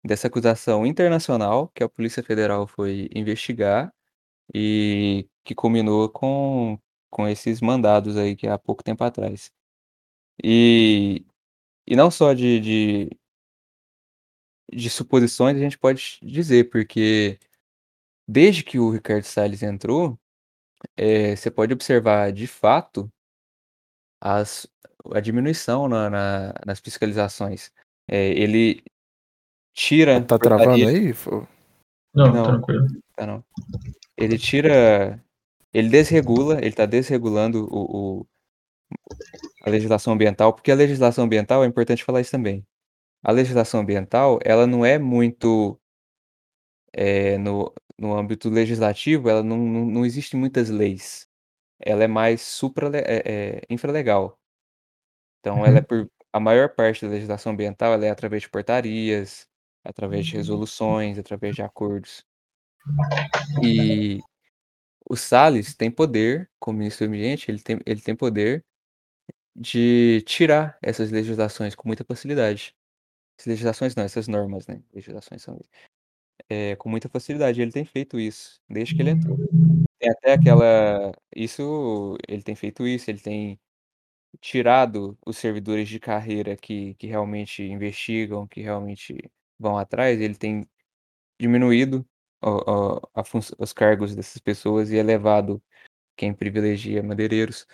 dessa 0.06 0.28
acusação 0.28 0.86
internacional 0.86 1.70
que 1.76 1.84
a 1.84 1.90
Polícia 1.90 2.24
Federal 2.24 2.68
foi 2.68 3.10
investigar 3.16 3.94
e 4.54 5.28
que 5.46 5.56
culminou 5.56 6.10
com 6.10 6.80
com 7.12 7.28
esses 7.28 7.62
mandados 7.62 8.18
aí 8.18 8.36
que 8.36 8.48
há 8.48 8.58
pouco 8.60 8.84
tempo 8.84 9.04
atrás. 9.04 9.52
E 10.44 11.26
e 11.88 11.96
não 11.96 12.12
só 12.12 12.34
de 12.34 12.60
de 12.62 13.10
de 14.74 14.90
suposições 14.90 15.56
a 15.58 15.60
gente 15.60 15.78
pode 15.78 16.20
dizer, 16.22 16.70
porque 16.70 17.40
desde 18.28 18.64
que 18.64 18.80
o 18.80 18.92
Ricardo 18.92 19.24
Salles 19.26 19.64
entrou, 19.64 20.20
eh, 20.98 21.36
você 21.36 21.52
pode 21.52 21.74
observar 21.74 22.32
de 22.34 22.48
fato 22.48 23.12
as 24.22 24.68
a 25.14 25.20
diminuição 25.20 25.88
na 25.88 26.10
na 26.10 26.54
nas 26.66 26.80
fiscalizações. 26.80 27.72
Eh, 28.10 28.32
ele 28.40 28.84
tira 29.76 30.22
Tá 30.26 30.40
travando 30.40 30.88
aí? 30.88 31.14
Não, 32.14 32.34
Não. 32.34 32.44
tranquilo. 32.44 32.88
Tá 33.16 33.28
não. 33.28 33.44
Ele 34.18 34.38
tira 34.38 35.22
ele 35.74 35.90
desregula, 35.90 36.60
ele 36.60 36.72
tá 36.74 36.86
desregulando 36.86 37.68
o 37.72 38.22
o 38.22 38.28
a 39.66 39.70
legislação 39.70 40.14
ambiental, 40.14 40.54
porque 40.54 40.72
a 40.72 40.76
legislação 40.76 41.26
ambiental 41.26 41.64
é 41.64 41.68
importante 41.68 42.04
falar 42.04 42.22
isso 42.22 42.32
também. 42.32 42.66
A 43.24 43.32
legislação 43.32 43.82
ambiental, 43.82 44.40
ela 44.46 44.68
não 44.68 44.86
é 44.86 45.00
muito 45.00 45.80
eh, 46.94 47.38
no 47.38 47.74
no 47.98 48.14
âmbito 48.18 48.50
legislativo, 48.50 49.30
ela 49.30 49.42
não 49.44 49.58
não 49.58 49.86
não 49.86 50.06
existe 50.06 50.36
muitas 50.36 50.70
leis. 50.70 51.28
Ela 51.80 52.04
é 52.06 52.08
mais 52.08 52.42
supra 52.42 52.90
le 52.90 53.00
eh 53.00 53.24
eh, 53.26 53.62
infralegal. 53.70 54.38
Então 55.44 55.66
ela 55.66 55.78
é 55.78 55.82
Uhum. 55.82 55.86
por 55.88 56.10
a 56.34 56.40
maior 56.40 56.70
parte 56.76 57.06
da 57.06 57.12
legislação 57.12 57.54
ambiental, 57.54 57.94
ela 57.94 58.06
é 58.06 58.10
através 58.10 58.42
de 58.44 58.50
portarias, 58.50 59.48
através 59.86 60.26
de 60.26 60.34
resoluções, 60.36 61.18
através 61.20 61.56
de 61.56 61.62
acordos. 61.62 62.26
E 63.64 64.20
o 65.10 65.16
Salles 65.16 65.76
tem 65.76 65.92
poder, 65.92 66.50
como 66.60 66.80
ministro 66.80 67.08
do 67.08 67.10
ambiente, 67.10 67.50
ele 67.52 67.60
tem 67.62 67.80
ele 67.86 68.02
tem 68.02 68.16
poder 68.16 68.66
de 69.56 70.22
tirar 70.28 70.78
essas 70.82 71.12
legislações 71.12 71.76
com 71.76 71.88
muita 71.88 72.04
facilidade. 72.06 72.76
Essas 73.40 73.48
legislações 73.48 73.96
não, 73.96 74.04
essas 74.04 74.28
normas, 74.28 74.68
né, 74.68 74.82
legislações 74.94 75.44
são 75.44 75.60
eh, 76.50 76.76
com 76.78 76.90
muita 76.90 77.10
facilidade, 77.10 77.62
ele 77.62 77.72
tem 77.72 77.86
feito 77.86 78.20
isso, 78.20 78.62
desde 78.70 78.96
que 78.96 79.02
ele 79.02 79.12
entrou. 79.12 79.38
Tem 80.00 80.12
até 80.12 80.34
aquela 80.34 81.12
isso 81.36 82.18
ele 82.28 82.44
tem 82.44 82.56
feito 82.56 82.88
isso, 82.88 83.10
ele 83.12 83.20
tem 83.20 83.60
tirado 84.42 85.18
os 85.26 85.38
servidores 85.38 85.90
de 85.90 86.00
carreira 86.00 86.58
que 86.58 86.96
que 86.96 87.08
realmente 87.08 87.64
investigam, 87.64 88.48
que 88.48 88.62
realmente 88.62 89.18
vão 89.60 89.78
atrás, 89.78 90.20
ele 90.22 90.36
tem 90.36 90.68
diminuído 91.40 92.06
a 93.16 93.24
fun 93.24 93.40
os 93.60 93.74
cargos 93.74 94.16
dessas 94.16 94.40
pessoas 94.42 94.92
e 94.92 94.98
elevado 94.98 95.62
quem 96.18 96.34
privilegia 96.34 97.04
madeireiros. 97.04 97.68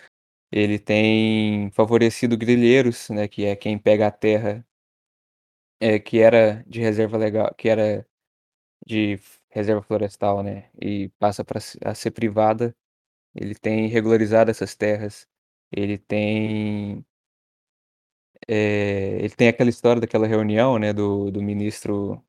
Ele 0.52 0.78
tem 0.78 1.70
favorecido 1.72 2.36
grileiros, 2.38 3.10
né, 3.10 3.28
que 3.28 3.44
é 3.46 3.56
quem 3.56 3.78
pega 3.78 4.06
a 4.08 4.12
terra 4.12 4.66
eh, 5.80 5.98
que 5.98 6.18
era 6.20 6.64
de 6.66 6.80
reserva 6.80 7.16
legal 7.16 7.54
que 7.56 7.68
era 7.68 8.06
de 8.86 9.18
reserva 9.50 9.82
florestal, 9.82 10.42
né, 10.42 10.70
e 10.80 11.10
passa 11.18 11.44
se 11.60 11.78
a 11.84 11.94
ser 11.94 12.10
privada. 12.12 12.76
Ele 13.34 13.54
tem 13.54 13.88
regularizado 13.88 14.50
essas 14.50 14.74
terras, 14.76 15.26
ele 15.72 15.98
tem 15.98 17.04
eh, 18.48 19.18
ele 19.20 19.30
tem 19.34 19.48
aquela 19.48 19.70
história 19.70 20.00
daquela 20.00 20.26
reunião, 20.26 20.78
né, 20.78 20.92
do 20.92 21.30
do 21.30 21.42
ministro 21.42 22.22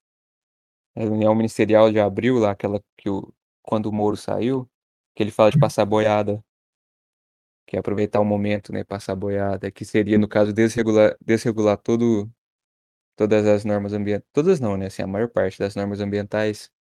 reunião 0.96 1.34
ministerial 1.36 1.92
de 1.92 2.00
abril 2.00 2.38
lá, 2.40 2.52
aquela 2.52 2.80
que 2.98 3.10
o 3.10 3.34
quando 3.64 3.88
o 3.88 3.94
Moro 3.94 4.18
saiu, 4.18 4.70
que 5.16 5.24
ele 5.24 5.32
fala 5.32 5.50
de 5.52 5.58
passar 5.58 5.86
boiada. 5.86 6.44
Que 7.68 7.78
é 7.78 7.80
aproveitar 7.80 8.20
o 8.20 8.26
momento, 8.26 8.74
né, 8.74 8.84
passar 8.84 9.16
boiada, 9.16 9.72
que 9.72 9.86
seria 9.86 10.18
no 10.18 10.28
caso 10.28 10.52
desregular 10.54 11.16
desregular 11.26 11.78
todo 11.78 12.30
todas 13.16 13.46
as 13.48 13.66
normas 13.66 13.94
ambien 13.94 14.22
todas 14.34 14.60
não, 14.60 14.78
né, 14.78 14.88
assim, 14.88 15.04
a 15.04 15.08
maior 15.08 15.30
parte 15.30 15.60
das 15.60 15.76
normas 15.76 16.00
ambientais, 16.02 16.72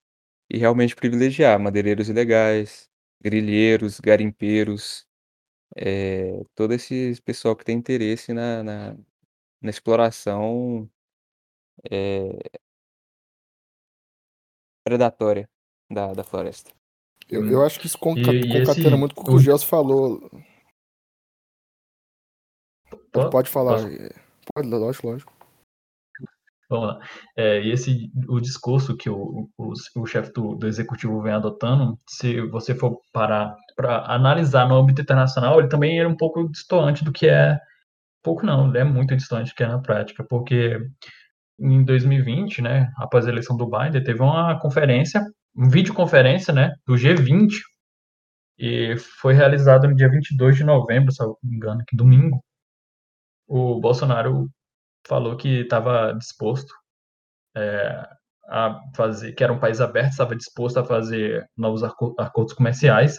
e 0.51 0.59
realmente 0.59 0.97
privilegiar 0.97 1.59
madeireiros 1.61 2.09
ilegais, 2.09 2.89
grileiros, 3.23 4.01
garimpeiros, 4.01 5.07
eh, 5.77 6.45
todo 6.55 6.75
esses 6.75 7.21
pessoal 7.21 7.57
que 7.57 7.65
tem 7.65 7.79
interesse 7.79 8.33
na 8.35 8.63
na 8.65 8.97
na 9.63 9.71
exploração 9.71 10.89
eh 11.91 12.39
predatória 14.85 15.49
da 15.91 16.13
da 16.13 16.25
floresta. 16.25 16.73
Eu 17.29 17.43
Hum. 17.43 17.49
eu 17.51 17.65
acho 17.65 17.79
que 17.81 17.87
isso 17.87 17.99
conca 17.99 18.31
E 18.33 18.41
e 18.41 18.49
concatena 18.49 18.89
esse 18.89 18.97
muito 18.97 19.15
com 19.15 19.23
o 19.23 19.25
que 19.25 19.31
o 19.33 19.39
Gelson 19.39 19.67
falou. 19.67 20.31
Po 23.13 23.31
Pode 23.31 23.49
falar, 23.49 23.75
posso 23.75 23.89
eh, 23.89 24.11
pode, 24.53 24.69
lógico, 24.69 25.07
lógico. 25.07 25.33
Vamos 26.69 26.89
lá. 26.89 27.01
É, 27.37 27.61
e 27.61 27.71
esse 27.71 28.11
o 28.29 28.41
discurso 28.41 28.97
que 28.97 29.09
o 29.11 29.49
o 29.59 29.73
o 29.97 30.07
chefe 30.07 30.33
do 30.33 30.55
do 30.57 30.67
executivo 30.67 31.21
vem 31.23 31.33
adotando, 31.35 31.99
se 32.09 32.41
você 32.49 32.75
for 32.75 33.01
parar 33.13 33.55
pra 33.77 34.05
analisar 34.07 34.67
no 34.69 34.77
âmbito 34.77 35.03
internacional, 35.03 35.59
ele 35.59 35.69
também 35.69 35.99
é 35.99 36.09
um 36.09 36.17
pouco 36.17 36.49
destoante 36.49 37.05
do 37.05 37.13
que 37.13 37.29
é 37.29 37.61
pouco 38.23 38.47
não, 38.47 38.75
é 38.75 38.85
muito 38.85 39.17
distante 39.17 39.55
que 39.55 39.63
é 39.63 39.67
na 39.69 39.81
prática, 39.81 40.25
porque 40.25 40.79
em 41.59 41.85
2020, 41.85 42.63
né, 42.63 42.93
após 42.97 43.27
a 43.27 43.31
eleição 43.31 43.57
do 43.57 43.69
Biden, 43.69 44.03
teve 44.03 44.21
uma 44.23 44.59
conferência, 44.59 45.23
um 45.57 45.69
videoconferência, 45.69 46.53
né, 46.53 46.73
do 46.87 46.95
G20, 46.95 47.51
e 48.59 48.97
foi 49.21 49.35
realizado 49.35 49.89
no 49.89 49.95
dia 49.95 50.09
22 50.11 50.57
de 50.57 50.65
novembro, 50.65 51.13
se 51.13 51.23
eu 51.23 51.29
não 51.29 51.51
me 51.51 51.57
engano, 51.57 51.85
que 51.87 51.97
domingo. 51.97 52.43
O 53.47 53.81
Bolsonaro 53.81 54.49
falou 55.07 55.37
que 55.37 55.61
estava 55.61 56.13
disposto, 56.15 56.73
eh, 57.57 58.09
a 58.49 58.81
fazer 58.95 59.33
que 59.33 59.45
era 59.45 59.53
um 59.53 59.59
país 59.61 59.81
aberto, 59.81 60.13
estava 60.13 60.37
disposto 60.37 60.79
a 60.79 60.85
fazer 60.85 61.49
novos 61.57 61.83
aco 61.83 62.15
acordos 62.19 62.55
comerciais 62.55 63.19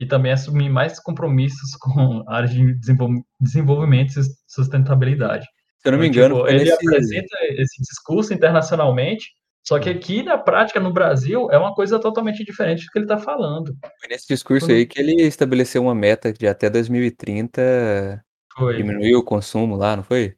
e 0.00 0.06
também 0.06 0.32
assumir 0.32 0.68
mais 0.70 0.98
compromissos 0.98 1.76
com 1.78 2.24
a 2.26 2.36
área 2.36 2.48
de 2.48 2.74
desenvolv 2.74 3.20
desenvolvimento 3.38 4.10
e 4.10 4.12
sus 4.14 4.28
sustentabilidade. 4.48 5.46
Se 5.78 5.88
eu 5.88 5.92
não 5.92 5.98
me 5.98 6.08
Então, 6.08 6.24
engano 6.24 6.36
tipo, 6.36 6.48
ele 6.48 6.64
nesse 6.64 6.72
apresenta 6.72 7.36
esse 7.52 7.82
discurso 7.82 8.32
internacionalmente, 8.34 9.26
só 9.62 9.78
que 9.78 9.90
aqui 9.90 10.22
na 10.22 10.38
prática, 10.38 10.80
no 10.80 10.92
Brasil, 10.92 11.50
é 11.50 11.58
uma 11.58 11.74
coisa 11.74 11.98
totalmente 12.00 12.42
diferente 12.44 12.86
do 12.86 12.90
que 12.92 12.98
ele 12.98 13.06
tá 13.06 13.18
falando. 13.18 13.76
Foi 14.00 14.08
nesse 14.08 14.26
discurso 14.26 14.70
aí 14.70 14.86
que 14.86 14.98
ele 14.98 15.22
estabeleceu 15.22 15.82
uma 15.82 15.94
meta 15.94 16.32
de 16.32 16.46
até 16.48 16.70
2030 16.70 18.24
Foi. 18.56 18.76
diminuir 18.76 19.14
o 19.16 19.22
consumo 19.22 19.76
lá, 19.76 19.96
não 19.96 20.02
foi? 20.02 20.34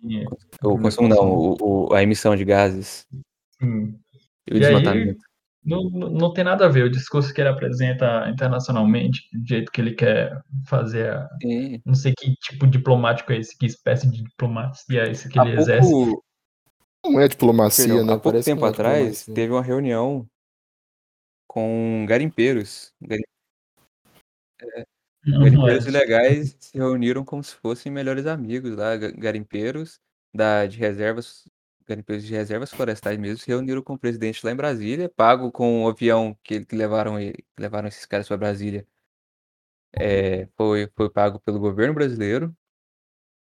Sim, 0.00 0.24
O 0.62 0.68
diminuir 0.68 0.78
o 0.78 0.78
consumo 0.82 1.08
não, 1.08 1.28
o 1.32 1.88
o 1.90 1.94
a 1.94 2.02
emissão 2.02 2.36
de 2.36 2.44
gases. 2.44 3.06
Sim. 3.60 3.98
E 4.48 4.54
o 4.54 4.56
E 4.58 4.64
aí, 4.64 4.74
desmatamento. 4.74 5.18
não 5.18 5.29
não 5.64 5.90
não 5.90 6.32
tem 6.32 6.42
nada 6.44 6.64
a 6.66 6.68
ver 6.68 6.84
o 6.84 6.90
discurso 6.90 7.32
que 7.34 7.40
ele 7.40 7.50
apresenta 7.50 8.28
internacionalmente, 8.30 9.20
do 9.32 9.46
jeito 9.46 9.70
que 9.70 9.80
ele 9.80 9.94
quer 9.94 10.40
fazer 10.66 11.12
a 11.12 11.28
Sim. 11.42 11.80
não 11.84 11.94
sei 11.94 12.14
que 12.18 12.34
tipo 12.36 12.66
diplomático 12.66 13.32
é 13.32 13.38
esse, 13.38 13.56
que 13.56 13.66
espécie 13.66 14.10
de 14.10 14.22
diplomacia 14.22 15.02
é 15.04 15.10
esse 15.10 15.28
que 15.28 15.38
Há 15.38 15.46
ele 15.46 15.60
exerce. 15.60 15.90
pouco 15.90 16.24
Não 17.04 17.20
é 17.20 17.28
diplomacia, 17.28 17.86
Perdão, 17.86 18.04
né? 18.06 18.12
há 18.12 18.16
pouco 18.16 18.30
Parece 18.30 18.44
tempo 18.50 18.60
não 18.62 18.68
é 18.68 18.70
atrás 18.70 19.00
diplomacia. 19.00 19.34
teve 19.34 19.52
uma 19.52 19.62
reunião 19.62 20.26
com 21.46 22.06
garimpeiros. 22.08 22.92
Gari- 23.02 23.24
Não, 25.26 25.40
não 25.40 25.46
é. 25.46 25.50
Garimpeiros 25.50 25.86
ilegais 25.86 26.56
se 26.60 26.78
reuniram 26.78 27.24
como 27.24 27.42
se 27.42 27.54
fossem 27.56 27.90
melhores 27.92 28.26
amigos 28.26 28.76
lá. 28.76 28.96
ga- 28.96 29.10
Garimpeiros 29.10 29.98
da, 30.32 30.64
de 30.66 30.78
reservas, 30.78 31.44
garimpeiros 31.90 32.24
de 32.24 32.32
reservas 32.32 32.70
florestais 32.70 33.18
mesmo, 33.18 33.38
se 33.38 33.48
reuniram 33.48 33.82
com 33.82 33.94
o 33.94 33.98
presidente 33.98 34.44
lá 34.44 34.52
em 34.52 34.56
Brasília, 34.56 35.08
pago 35.08 35.50
com 35.50 35.84
o 35.84 35.88
avião 35.88 36.36
que, 36.42 36.64
que 36.64 36.76
levaram, 36.76 37.18
que 37.18 37.44
levaram 37.58 37.88
esses 37.88 38.06
caras 38.06 38.26
para 38.28 38.36
Brasília. 38.36 38.86
É, 39.92 40.46
foi, 40.56 40.88
foi 40.96 41.10
pago 41.10 41.40
pelo 41.40 41.58
governo 41.58 41.94
brasileiro. 41.94 42.54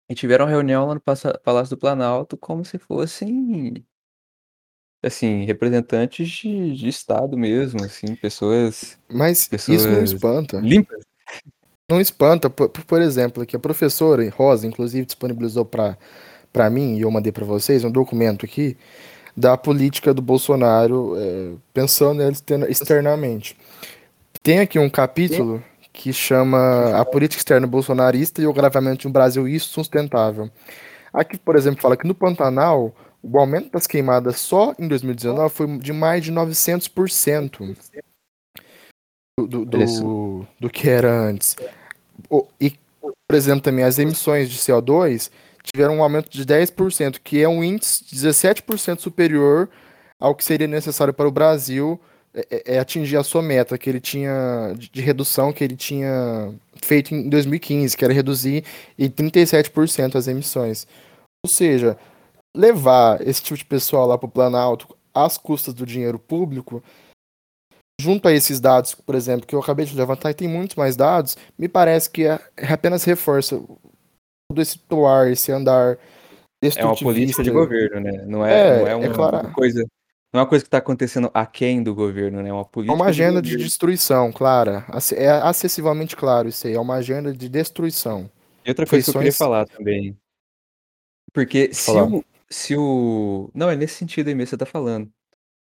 E 0.09 0.15
tiveram 0.15 0.47
reunião 0.47 0.87
lá 0.87 0.95
no 0.95 1.01
Palácio 1.01 1.77
do 1.77 1.79
Planalto 1.79 2.37
como 2.37 2.65
se 2.65 2.79
fossem, 2.79 3.85
assim, 5.03 5.45
representantes 5.45 6.29
de, 6.29 6.75
de 6.75 6.89
Estado 6.89 7.37
mesmo, 7.37 7.85
assim, 7.85 8.17
pessoas, 8.17 8.99
Mas 9.09 9.49
isso 9.69 9.89
não 9.89 10.01
pessoas 10.01 10.13
espanta. 10.13 10.59
limpas. 10.59 11.05
Não 11.89 12.01
espanta, 12.01 12.49
por, 12.49 12.69
por 12.71 13.03
exemplo, 13.03 13.45
que 13.45 13.57
a 13.57 13.59
professora 13.61 14.29
Rosa, 14.31 14.67
inclusive, 14.67 15.05
disponibilizou 15.05 15.65
para 15.65 15.99
para 16.53 16.69
mim, 16.71 16.97
e 16.97 17.03
eu 17.03 17.11
mandei 17.11 17.33
para 17.33 17.45
vocês, 17.45 17.85
um 17.85 17.91
documento 17.91 18.45
aqui 18.45 18.77
da 19.37 19.57
política 19.57 20.13
do 20.13 20.21
Bolsonaro, 20.21 21.15
é, 21.17 21.53
pensando 21.73 22.23
externamente. 22.69 23.57
Tem 24.43 24.61
aqui 24.61 24.79
um 24.79 24.91
capítulo 24.91 25.63
que 25.93 26.13
chama 26.13 26.99
A 26.99 27.05
Política 27.05 27.41
Externa 27.41 27.67
Bolsonarista 27.67 28.41
e 28.41 28.47
o 28.47 28.51
Agravamento 28.51 29.03
de 29.03 29.09
um 29.09 29.13
Brasil 29.13 29.47
Insustentável. 29.49 30.51
Aqui, 31.13 31.37
por 31.37 31.57
exemplo, 31.57 31.83
fala 31.83 31.97
que 31.97 32.07
no 32.07 32.15
Pantanal, 32.15 32.95
o 33.23 33.39
aumento 33.39 33.71
das 33.71 33.87
queimadas 33.87 34.39
só 34.39 34.75
em 34.79 34.89
2019 34.89 35.55
foi 35.55 35.79
de 35.79 35.93
mais 35.93 36.25
de 36.25 36.33
900% 36.33 37.77
do, 39.39 39.47
do, 39.47 39.65
do, 39.65 40.47
do 40.59 40.71
que 40.71 40.89
era 40.89 41.13
antes. 41.13 41.57
E, 42.61 42.73
por 43.29 43.37
exemplo, 43.37 43.61
também 43.61 43.85
as 43.85 43.99
emissões 43.99 44.49
de 44.49 44.59
CO2 44.59 45.31
tiveram 45.63 45.97
um 45.97 46.03
aumento 46.03 46.31
de 46.31 46.45
10%, 46.45 47.19
que 47.23 47.43
é 47.43 47.49
um 47.49 47.63
índice 47.63 48.05
17% 48.05 49.01
superior 49.01 49.69
ao 50.19 50.35
que 50.35 50.45
seria 50.45 50.67
necessário 50.67 51.15
para 51.15 51.29
o 51.29 51.33
Brasil 51.33 52.01
é, 52.33 52.47
é, 52.51 52.75
é 52.77 52.79
atingir 52.79 53.17
a 53.17 53.25
sua 53.25 53.43
meta 53.43 53.77
que 53.77 53.91
ele 53.91 54.01
tinha 54.01 54.73
de, 54.77 54.89
de 54.89 55.01
redução 55.01 55.53
que 55.53 55.65
ele 55.65 55.77
tinha 55.77 56.55
feito 56.83 57.15
em 57.15 57.29
2015, 57.29 57.97
que 57.97 58.05
era 58.05 58.15
reduzir 58.15 58.65
em 58.99 59.11
37% 59.11 60.15
as 60.15 60.29
emissões. 60.29 60.87
Ou 61.45 61.51
seja, 61.51 61.97
levar 62.57 63.21
esse 63.27 63.43
tipo 63.43 63.59
de 63.59 63.65
pessoal 63.65 64.07
lá 64.07 64.17
para 64.17 64.27
o 64.27 64.31
Planalto 64.31 64.97
às 65.15 65.37
custas 65.37 65.75
do 65.75 65.85
dinheiro 65.85 66.19
público, 66.19 66.83
junto 68.01 68.29
a 68.29 68.33
esses 68.33 68.61
dados, 68.61 68.95
por 68.95 69.15
exemplo, 69.15 69.47
que 69.47 69.55
eu 69.55 69.61
acabei 69.61 69.85
de 69.85 69.97
levantar, 69.97 70.31
e 70.31 70.35
tem 70.35 70.49
muitos 70.49 70.77
mais 70.77 70.97
dados, 70.97 71.37
me 71.59 71.69
parece 71.69 72.09
que 72.09 72.27
é, 72.27 72.39
é 72.57 72.73
apenas 72.73 73.05
reforça 73.05 73.61
todo 74.51 74.61
esse 74.61 74.79
toar, 74.81 75.29
esse 75.29 75.53
andar 75.53 75.97
É 76.63 76.85
uma 76.85 76.97
política 76.97 77.43
de 77.43 77.51
governo, 77.51 78.01
né? 78.01 78.25
Não 78.27 78.45
é, 78.45 78.53
É, 78.67 78.79
não 78.81 78.87
é 78.87 78.91
é 78.91 78.97
uma 78.97 79.15
claro. 79.15 79.53
coisa. 79.53 79.81
Não 80.33 80.41
é 80.41 80.43
uma 80.43 80.49
coisa 80.49 80.65
que 80.65 80.69
está 80.69 80.79
acontecendo 80.79 81.31
aquém 81.33 81.83
do 81.83 81.95
governo, 81.95 82.43
né? 82.43 82.51
É 82.51 82.53
uma 82.53 82.63
É 82.63 82.65
política 82.65 82.95
uma 82.95 83.07
agenda 83.07 83.41
de 83.41 83.51
governo. 83.51 83.65
destruição, 83.65 84.33
clara. 84.33 84.85
É 85.17 85.29
acessivelmente 85.31 86.15
claro 86.17 86.49
isso 86.49 86.67
aí. 86.67 86.75
É 86.75 86.81
uma 86.81 86.97
agenda 86.97 87.33
de 87.33 87.49
destruição. 87.49 88.31
E 88.65 88.69
outra 88.71 88.87
coisa 88.87 89.05
que 89.05 89.11
eu 89.11 89.15
queria 89.15 89.33
Feições- 89.33 89.37
falar 89.39 89.67
também. 89.67 90.17
Porque 91.33 91.73
se 91.73 91.91
o, 91.91 92.25
se 92.49 92.77
o. 92.77 93.51
Não, 93.55 93.71
é 93.71 93.77
nesse 93.77 93.95
sentido 93.95 94.29
aí 94.29 94.35
mesmo 94.35 94.47
que 94.47 94.51
você 94.51 94.57
tá 94.59 94.67
falando. 94.67 95.09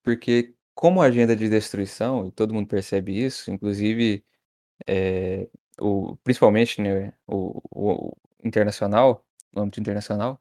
Porque, 0.04 0.54
como 0.74 1.02
agenda 1.02 1.36
de 1.36 1.50
destruição, 1.50 2.26
e 2.28 2.32
todo 2.32 2.54
mundo 2.54 2.68
percebe 2.68 3.18
isso, 3.18 3.52
inclusive, 3.52 4.24
é, 4.88 5.48
o, 5.80 6.16
principalmente 6.24 6.82
né, 6.82 7.14
o- 7.28 7.62
o 7.74 8.18
internacional, 8.44 9.26
no 9.54 9.64
âmbito 9.64 9.80
internacional, 9.80 10.40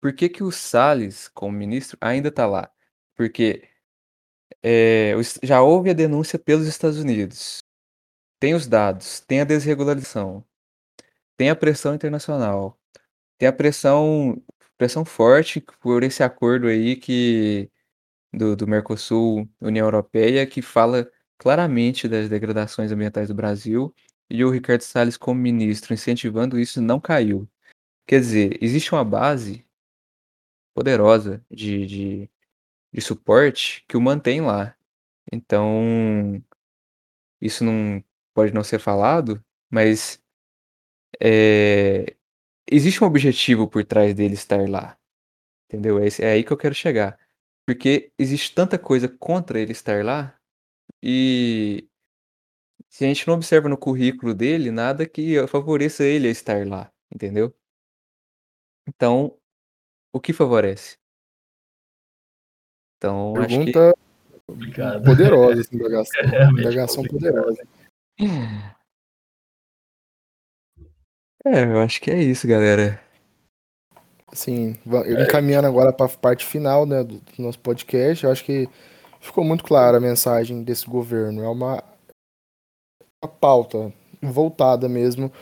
por 0.00 0.12
que, 0.14 0.28
que 0.28 0.42
o 0.42 0.52
Salles, 0.52 1.28
como 1.28 1.52
ministro, 1.52 1.98
ainda 2.00 2.30
tá 2.30 2.46
lá? 2.46 2.70
Porque 3.16 3.68
é, 4.62 5.14
já 5.42 5.62
houve 5.62 5.90
a 5.90 5.94
denúncia 5.94 6.38
pelos 6.38 6.66
Estados 6.66 6.98
Unidos, 6.98 7.62
tem 8.40 8.54
os 8.54 8.66
dados, 8.66 9.20
tem 9.20 9.40
a 9.40 9.44
desregularização, 9.44 10.44
tem 11.36 11.50
a 11.50 11.56
pressão 11.56 11.94
internacional, 11.94 12.78
tem 13.38 13.48
a 13.48 13.52
pressão, 13.52 14.42
pressão 14.76 15.04
forte 15.04 15.60
por 15.80 16.02
esse 16.02 16.22
acordo 16.22 16.68
aí 16.68 16.96
que 16.96 17.70
do, 18.32 18.56
do 18.56 18.66
Mercosul, 18.66 19.48
União 19.60 19.86
Europeia, 19.86 20.46
que 20.46 20.62
fala 20.62 21.10
claramente 21.38 22.08
das 22.08 22.28
degradações 22.28 22.92
ambientais 22.92 23.28
do 23.28 23.34
Brasil, 23.34 23.94
e 24.30 24.44
o 24.44 24.50
Ricardo 24.50 24.82
Salles, 24.82 25.16
como 25.16 25.40
ministro, 25.40 25.94
incentivando 25.94 26.58
isso, 26.58 26.80
não 26.82 27.00
caiu. 27.00 27.48
Quer 28.06 28.20
dizer, 28.20 28.58
existe 28.62 28.92
uma 28.92 29.04
base 29.04 29.64
poderosa 30.74 31.44
de, 31.50 31.86
de, 31.86 32.30
de 32.92 33.00
suporte 33.00 33.84
que 33.88 33.96
o 33.96 34.00
mantém 34.00 34.40
lá. 34.40 34.76
Então, 35.32 36.42
isso 37.40 37.64
não 37.64 38.02
pode 38.34 38.52
não 38.52 38.64
ser 38.64 38.78
falado, 38.78 39.44
mas 39.70 40.22
é, 41.20 42.16
existe 42.70 43.02
um 43.02 43.06
objetivo 43.06 43.68
por 43.68 43.84
trás 43.84 44.14
dele 44.14 44.34
estar 44.34 44.68
lá. 44.68 44.98
Entendeu? 45.68 45.98
É, 45.98 46.08
é 46.20 46.32
aí 46.32 46.44
que 46.44 46.52
eu 46.52 46.56
quero 46.56 46.74
chegar. 46.74 47.18
Porque 47.66 48.12
existe 48.18 48.54
tanta 48.54 48.78
coisa 48.78 49.08
contra 49.08 49.60
ele 49.60 49.72
estar 49.72 50.04
lá 50.04 50.38
e 51.02 51.88
se 52.88 53.04
a 53.04 53.08
gente 53.08 53.26
não 53.26 53.34
observa 53.34 53.68
no 53.68 53.76
currículo 53.76 54.34
dele 54.34 54.70
nada 54.70 55.06
que 55.06 55.46
favoreça 55.46 56.04
ele 56.04 56.28
a 56.28 56.30
estar 56.30 56.66
lá, 56.66 56.90
entendeu? 57.12 57.54
Então, 58.88 59.36
o 60.12 60.20
que 60.20 60.32
favorece? 60.32 60.96
Então, 62.96 63.34
que 63.34 63.46
Pergunta 63.46 63.94
Complicado. 64.46 65.04
poderosa 65.04 65.60
essa 65.60 65.74
indagação. 65.76 66.20
É 66.22 66.44
Indagação 66.48 67.04
poderosa. 67.04 67.62
é, 71.44 71.64
eu 71.64 71.80
acho 71.80 72.00
que 72.00 72.10
é 72.10 72.20
isso, 72.22 72.48
galera. 72.48 73.00
Assim, 74.32 74.78
eu 74.86 75.22
encaminhando 75.22 75.68
agora 75.68 75.92
para 75.92 76.06
a 76.06 76.16
parte 76.16 76.44
final 76.44 76.86
né, 76.86 77.04
do, 77.04 77.18
do 77.18 77.42
nosso 77.42 77.58
podcast, 77.60 78.24
eu 78.24 78.32
acho 78.32 78.44
que 78.44 78.68
ficou 79.20 79.44
muito 79.44 79.64
clara 79.64 79.98
a 79.98 80.00
mensagem 80.00 80.62
desse 80.62 80.86
governo. 80.86 81.42
É 81.42 81.48
uma, 81.48 81.82
uma 83.22 83.30
pauta 83.30 83.92
voltada 84.22 84.88
mesmo 84.88 85.32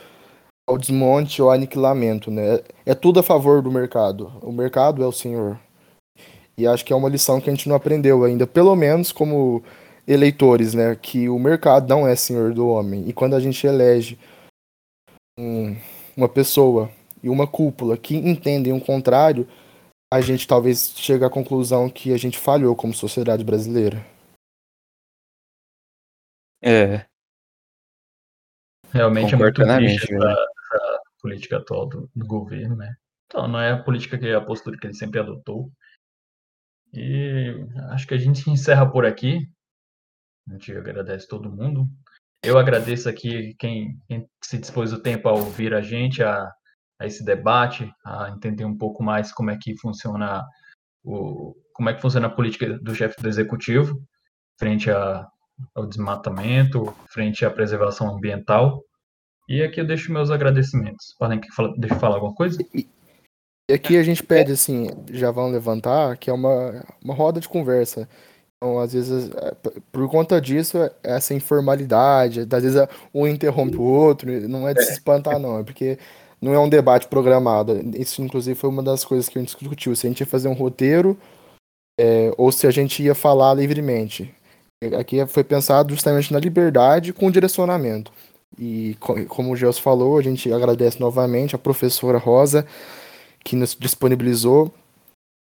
ao 0.67 0.77
desmonte 0.77 1.41
ou 1.41 1.49
aniquilamento, 1.49 2.29
né? 2.29 2.59
É 2.85 2.93
tudo 2.93 3.19
a 3.19 3.23
favor 3.23 3.61
do 3.61 3.71
mercado. 3.71 4.33
O 4.41 4.51
mercado 4.51 5.03
é 5.03 5.07
o 5.07 5.11
senhor. 5.11 5.59
E 6.57 6.67
acho 6.67 6.83
que 6.83 6.91
é 6.91 6.95
uma 6.95 7.09
lição 7.09 7.39
que 7.39 7.49
a 7.49 7.53
gente 7.53 7.69
não 7.69 7.75
aprendeu 7.75 8.23
ainda, 8.23 8.45
pelo 8.45 8.75
menos 8.75 9.11
como 9.11 9.63
eleitores, 10.07 10.73
né? 10.73 10.95
Que 10.95 11.29
o 11.29 11.39
mercado 11.39 11.87
não 11.87 12.07
é 12.07 12.15
senhor 12.15 12.53
do 12.53 12.67
homem. 12.67 13.07
E 13.07 13.13
quando 13.13 13.35
a 13.35 13.39
gente 13.39 13.65
elege 13.65 14.17
um- 15.39 15.75
uma 16.15 16.27
pessoa 16.27 16.89
e 17.21 17.29
uma 17.29 17.47
cúpula 17.47 17.95
que 17.95 18.15
entendem 18.15 18.73
o 18.73 18.81
contrário, 18.81 19.47
a 20.11 20.19
gente 20.19 20.47
talvez 20.47 20.93
chegue 20.95 21.23
à 21.23 21.29
conclusão 21.29 21.89
que 21.89 22.11
a 22.11 22.17
gente 22.17 22.37
falhou 22.37 22.75
como 22.75 22.93
sociedade 22.93 23.43
brasileira. 23.43 24.03
É, 26.63 27.05
Realmente 28.97 29.33
é 29.33 29.37
muito 29.37 29.63
triste 29.63 30.13
essa, 30.13 30.27
essa 30.27 31.01
política 31.21 31.57
atual 31.57 31.87
do, 31.87 32.09
do 32.15 32.25
governo, 32.25 32.75
né? 32.75 32.95
Então, 33.27 33.47
não 33.47 33.59
é 33.59 33.71
a 33.71 33.83
política 33.83 34.17
que 34.17 34.31
a 34.31 34.41
postura 34.41 34.77
que 34.77 34.87
ele 34.87 34.93
sempre 34.93 35.19
adotou. 35.19 35.69
E 36.93 37.53
acho 37.91 38.07
que 38.07 38.13
a 38.13 38.17
gente 38.17 38.49
encerra 38.49 38.89
por 38.89 39.05
aqui. 39.05 39.47
A 40.47 40.53
gente 40.53 40.71
agradece 40.71 41.27
todo 41.27 41.51
mundo. 41.51 41.87
Eu 42.43 42.57
agradeço 42.57 43.09
aqui 43.09 43.55
quem, 43.59 43.99
quem 44.07 44.27
se 44.43 44.57
dispôs 44.57 44.93
o 44.93 45.01
tempo 45.01 45.27
a 45.27 45.33
ouvir 45.33 45.73
a 45.73 45.81
gente, 45.81 46.23
a, 46.23 46.49
a 46.99 47.05
esse 47.05 47.23
debate, 47.25 47.91
a 48.05 48.29
entender 48.29 48.63
um 48.63 48.77
pouco 48.77 49.03
mais 49.03 49.33
como 49.33 49.51
é 49.51 49.57
que 49.57 49.77
funciona 49.77 50.45
o 51.03 51.55
como 51.73 51.89
é 51.89 51.93
que 51.93 52.01
funciona 52.01 52.25
a 52.25 52.31
política 52.31 52.79
do 52.79 52.95
chefe 52.95 53.21
do 53.21 53.29
executivo 53.29 54.01
frente 54.59 54.89
a, 54.89 55.27
ao 55.75 55.85
desmatamento, 55.85 56.93
frente 57.09 57.45
à 57.45 57.51
preservação 57.51 58.09
ambiental. 58.09 58.83
E 59.47 59.63
aqui 59.63 59.79
eu 59.79 59.87
deixo 59.87 60.11
meus 60.11 60.29
agradecimentos. 60.29 61.15
Podem 61.17 61.39
que 61.39 61.51
fala, 61.53 61.73
deixa 61.77 61.95
eu 61.95 61.99
falar 61.99 62.15
alguma 62.15 62.33
coisa? 62.33 62.57
E 62.73 63.73
aqui 63.73 63.97
a 63.97 64.03
gente 64.03 64.23
pede, 64.23 64.51
assim, 64.51 64.87
já 65.11 65.31
vão 65.31 65.49
levantar, 65.49 66.17
que 66.17 66.29
é 66.29 66.33
uma, 66.33 66.83
uma 67.03 67.13
roda 67.13 67.39
de 67.39 67.49
conversa. 67.49 68.07
Então, 68.57 68.79
às 68.79 68.93
vezes, 68.93 69.29
é, 69.31 69.55
por 69.91 70.09
conta 70.09 70.41
disso, 70.41 70.77
é 70.77 70.91
essa 71.03 71.33
informalidade, 71.33 72.47
às 72.49 72.63
vezes 72.63 72.87
um 73.13 73.27
interrompe 73.27 73.77
o 73.77 73.83
outro, 73.83 74.29
não 74.47 74.67
é 74.67 74.73
de 74.73 74.83
se 74.83 74.93
espantar, 74.93 75.37
não, 75.37 75.59
é 75.59 75.63
porque 75.63 75.99
não 76.41 76.53
é 76.53 76.59
um 76.59 76.69
debate 76.69 77.07
programado. 77.07 77.79
Isso, 77.95 78.21
inclusive, 78.21 78.57
foi 78.59 78.69
uma 78.69 78.83
das 78.83 79.05
coisas 79.05 79.29
que 79.29 79.37
a 79.37 79.41
gente 79.41 79.55
discutiu. 79.55 79.95
Se 79.95 80.07
a 80.07 80.09
gente 80.09 80.21
ia 80.21 80.25
fazer 80.25 80.47
um 80.47 80.53
roteiro 80.53 81.17
é, 81.99 82.31
ou 82.37 82.51
se 82.51 82.67
a 82.67 82.71
gente 82.71 83.01
ia 83.03 83.15
falar 83.15 83.53
livremente. 83.53 84.33
Aqui 84.99 85.25
foi 85.25 85.43
pensado 85.43 85.91
justamente 85.93 86.31
na 86.31 86.39
liberdade 86.39 87.11
com 87.11 87.31
direcionamento. 87.31 88.11
E 88.57 88.95
como 89.27 89.51
o 89.51 89.55
Gels 89.55 89.79
falou, 89.79 90.17
a 90.17 90.21
gente 90.21 90.51
agradece 90.51 90.99
novamente 90.99 91.55
a 91.55 91.59
professora 91.59 92.17
Rosa, 92.17 92.65
que 93.43 93.55
nos 93.55 93.75
disponibilizou 93.75 94.73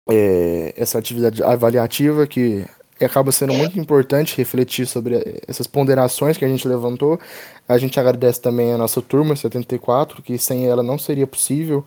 é, 0.09 0.73
essa 0.75 0.97
atividade 0.97 1.43
avaliativa, 1.43 2.25
que 2.27 2.65
acaba 3.05 3.31
sendo 3.31 3.53
muito 3.53 3.79
importante 3.79 4.37
refletir 4.37 4.85
sobre 4.85 5.41
essas 5.47 5.67
ponderações 5.67 6.37
que 6.37 6.45
a 6.45 6.47
gente 6.47 6.67
levantou. 6.67 7.19
A 7.67 7.77
gente 7.77 7.99
agradece 7.99 8.41
também 8.41 8.73
a 8.73 8.77
nossa 8.77 9.01
turma 9.01 9.35
74, 9.35 10.21
que 10.21 10.37
sem 10.37 10.67
ela 10.67 10.83
não 10.83 10.97
seria 10.97 11.25
possível 11.25 11.85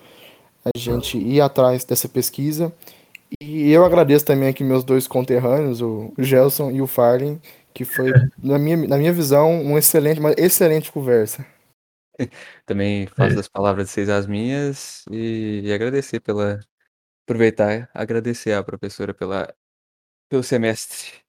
a 0.64 0.78
gente 0.78 1.18
ir 1.18 1.40
atrás 1.40 1.84
dessa 1.84 2.08
pesquisa. 2.08 2.72
E 3.40 3.70
eu 3.70 3.84
agradeço 3.84 4.24
também 4.24 4.48
aqui 4.48 4.62
meus 4.62 4.84
dois 4.84 5.06
conterrâneos, 5.06 5.80
o 5.80 6.12
Gelson 6.18 6.70
e 6.70 6.82
o 6.82 6.86
Farley, 6.86 7.40
que 7.74 7.84
foi, 7.84 8.12
na 8.38 8.58
minha, 8.58 8.76
na 8.76 8.96
minha 8.96 9.12
visão, 9.12 9.50
um 9.50 9.78
excelente, 9.78 10.20
uma 10.20 10.32
excelente 10.36 10.92
conversa. 10.92 11.44
Também 12.66 13.06
faço 13.06 13.32
é. 13.32 13.36
das 13.36 13.48
palavras 13.48 13.86
de 13.86 13.92
vocês 13.92 14.08
as 14.08 14.26
minhas 14.26 15.04
e, 15.10 15.62
e 15.64 15.72
agradecer 15.72 16.20
pela. 16.20 16.60
Aproveitar, 17.24 17.88
agradecer 17.94 18.52
à 18.52 18.64
professora 18.64 19.14
pela, 19.14 19.54
pelo 20.28 20.42
semestre. 20.42 21.22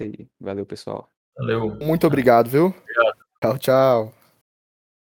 E 0.00 0.28
valeu, 0.38 0.66
pessoal. 0.66 1.10
Valeu. 1.36 1.76
Muito 1.76 2.06
obrigado, 2.06 2.50
viu? 2.50 2.66
Obrigado. 2.66 3.24
Tchau, 3.40 3.58
tchau. 3.58 4.23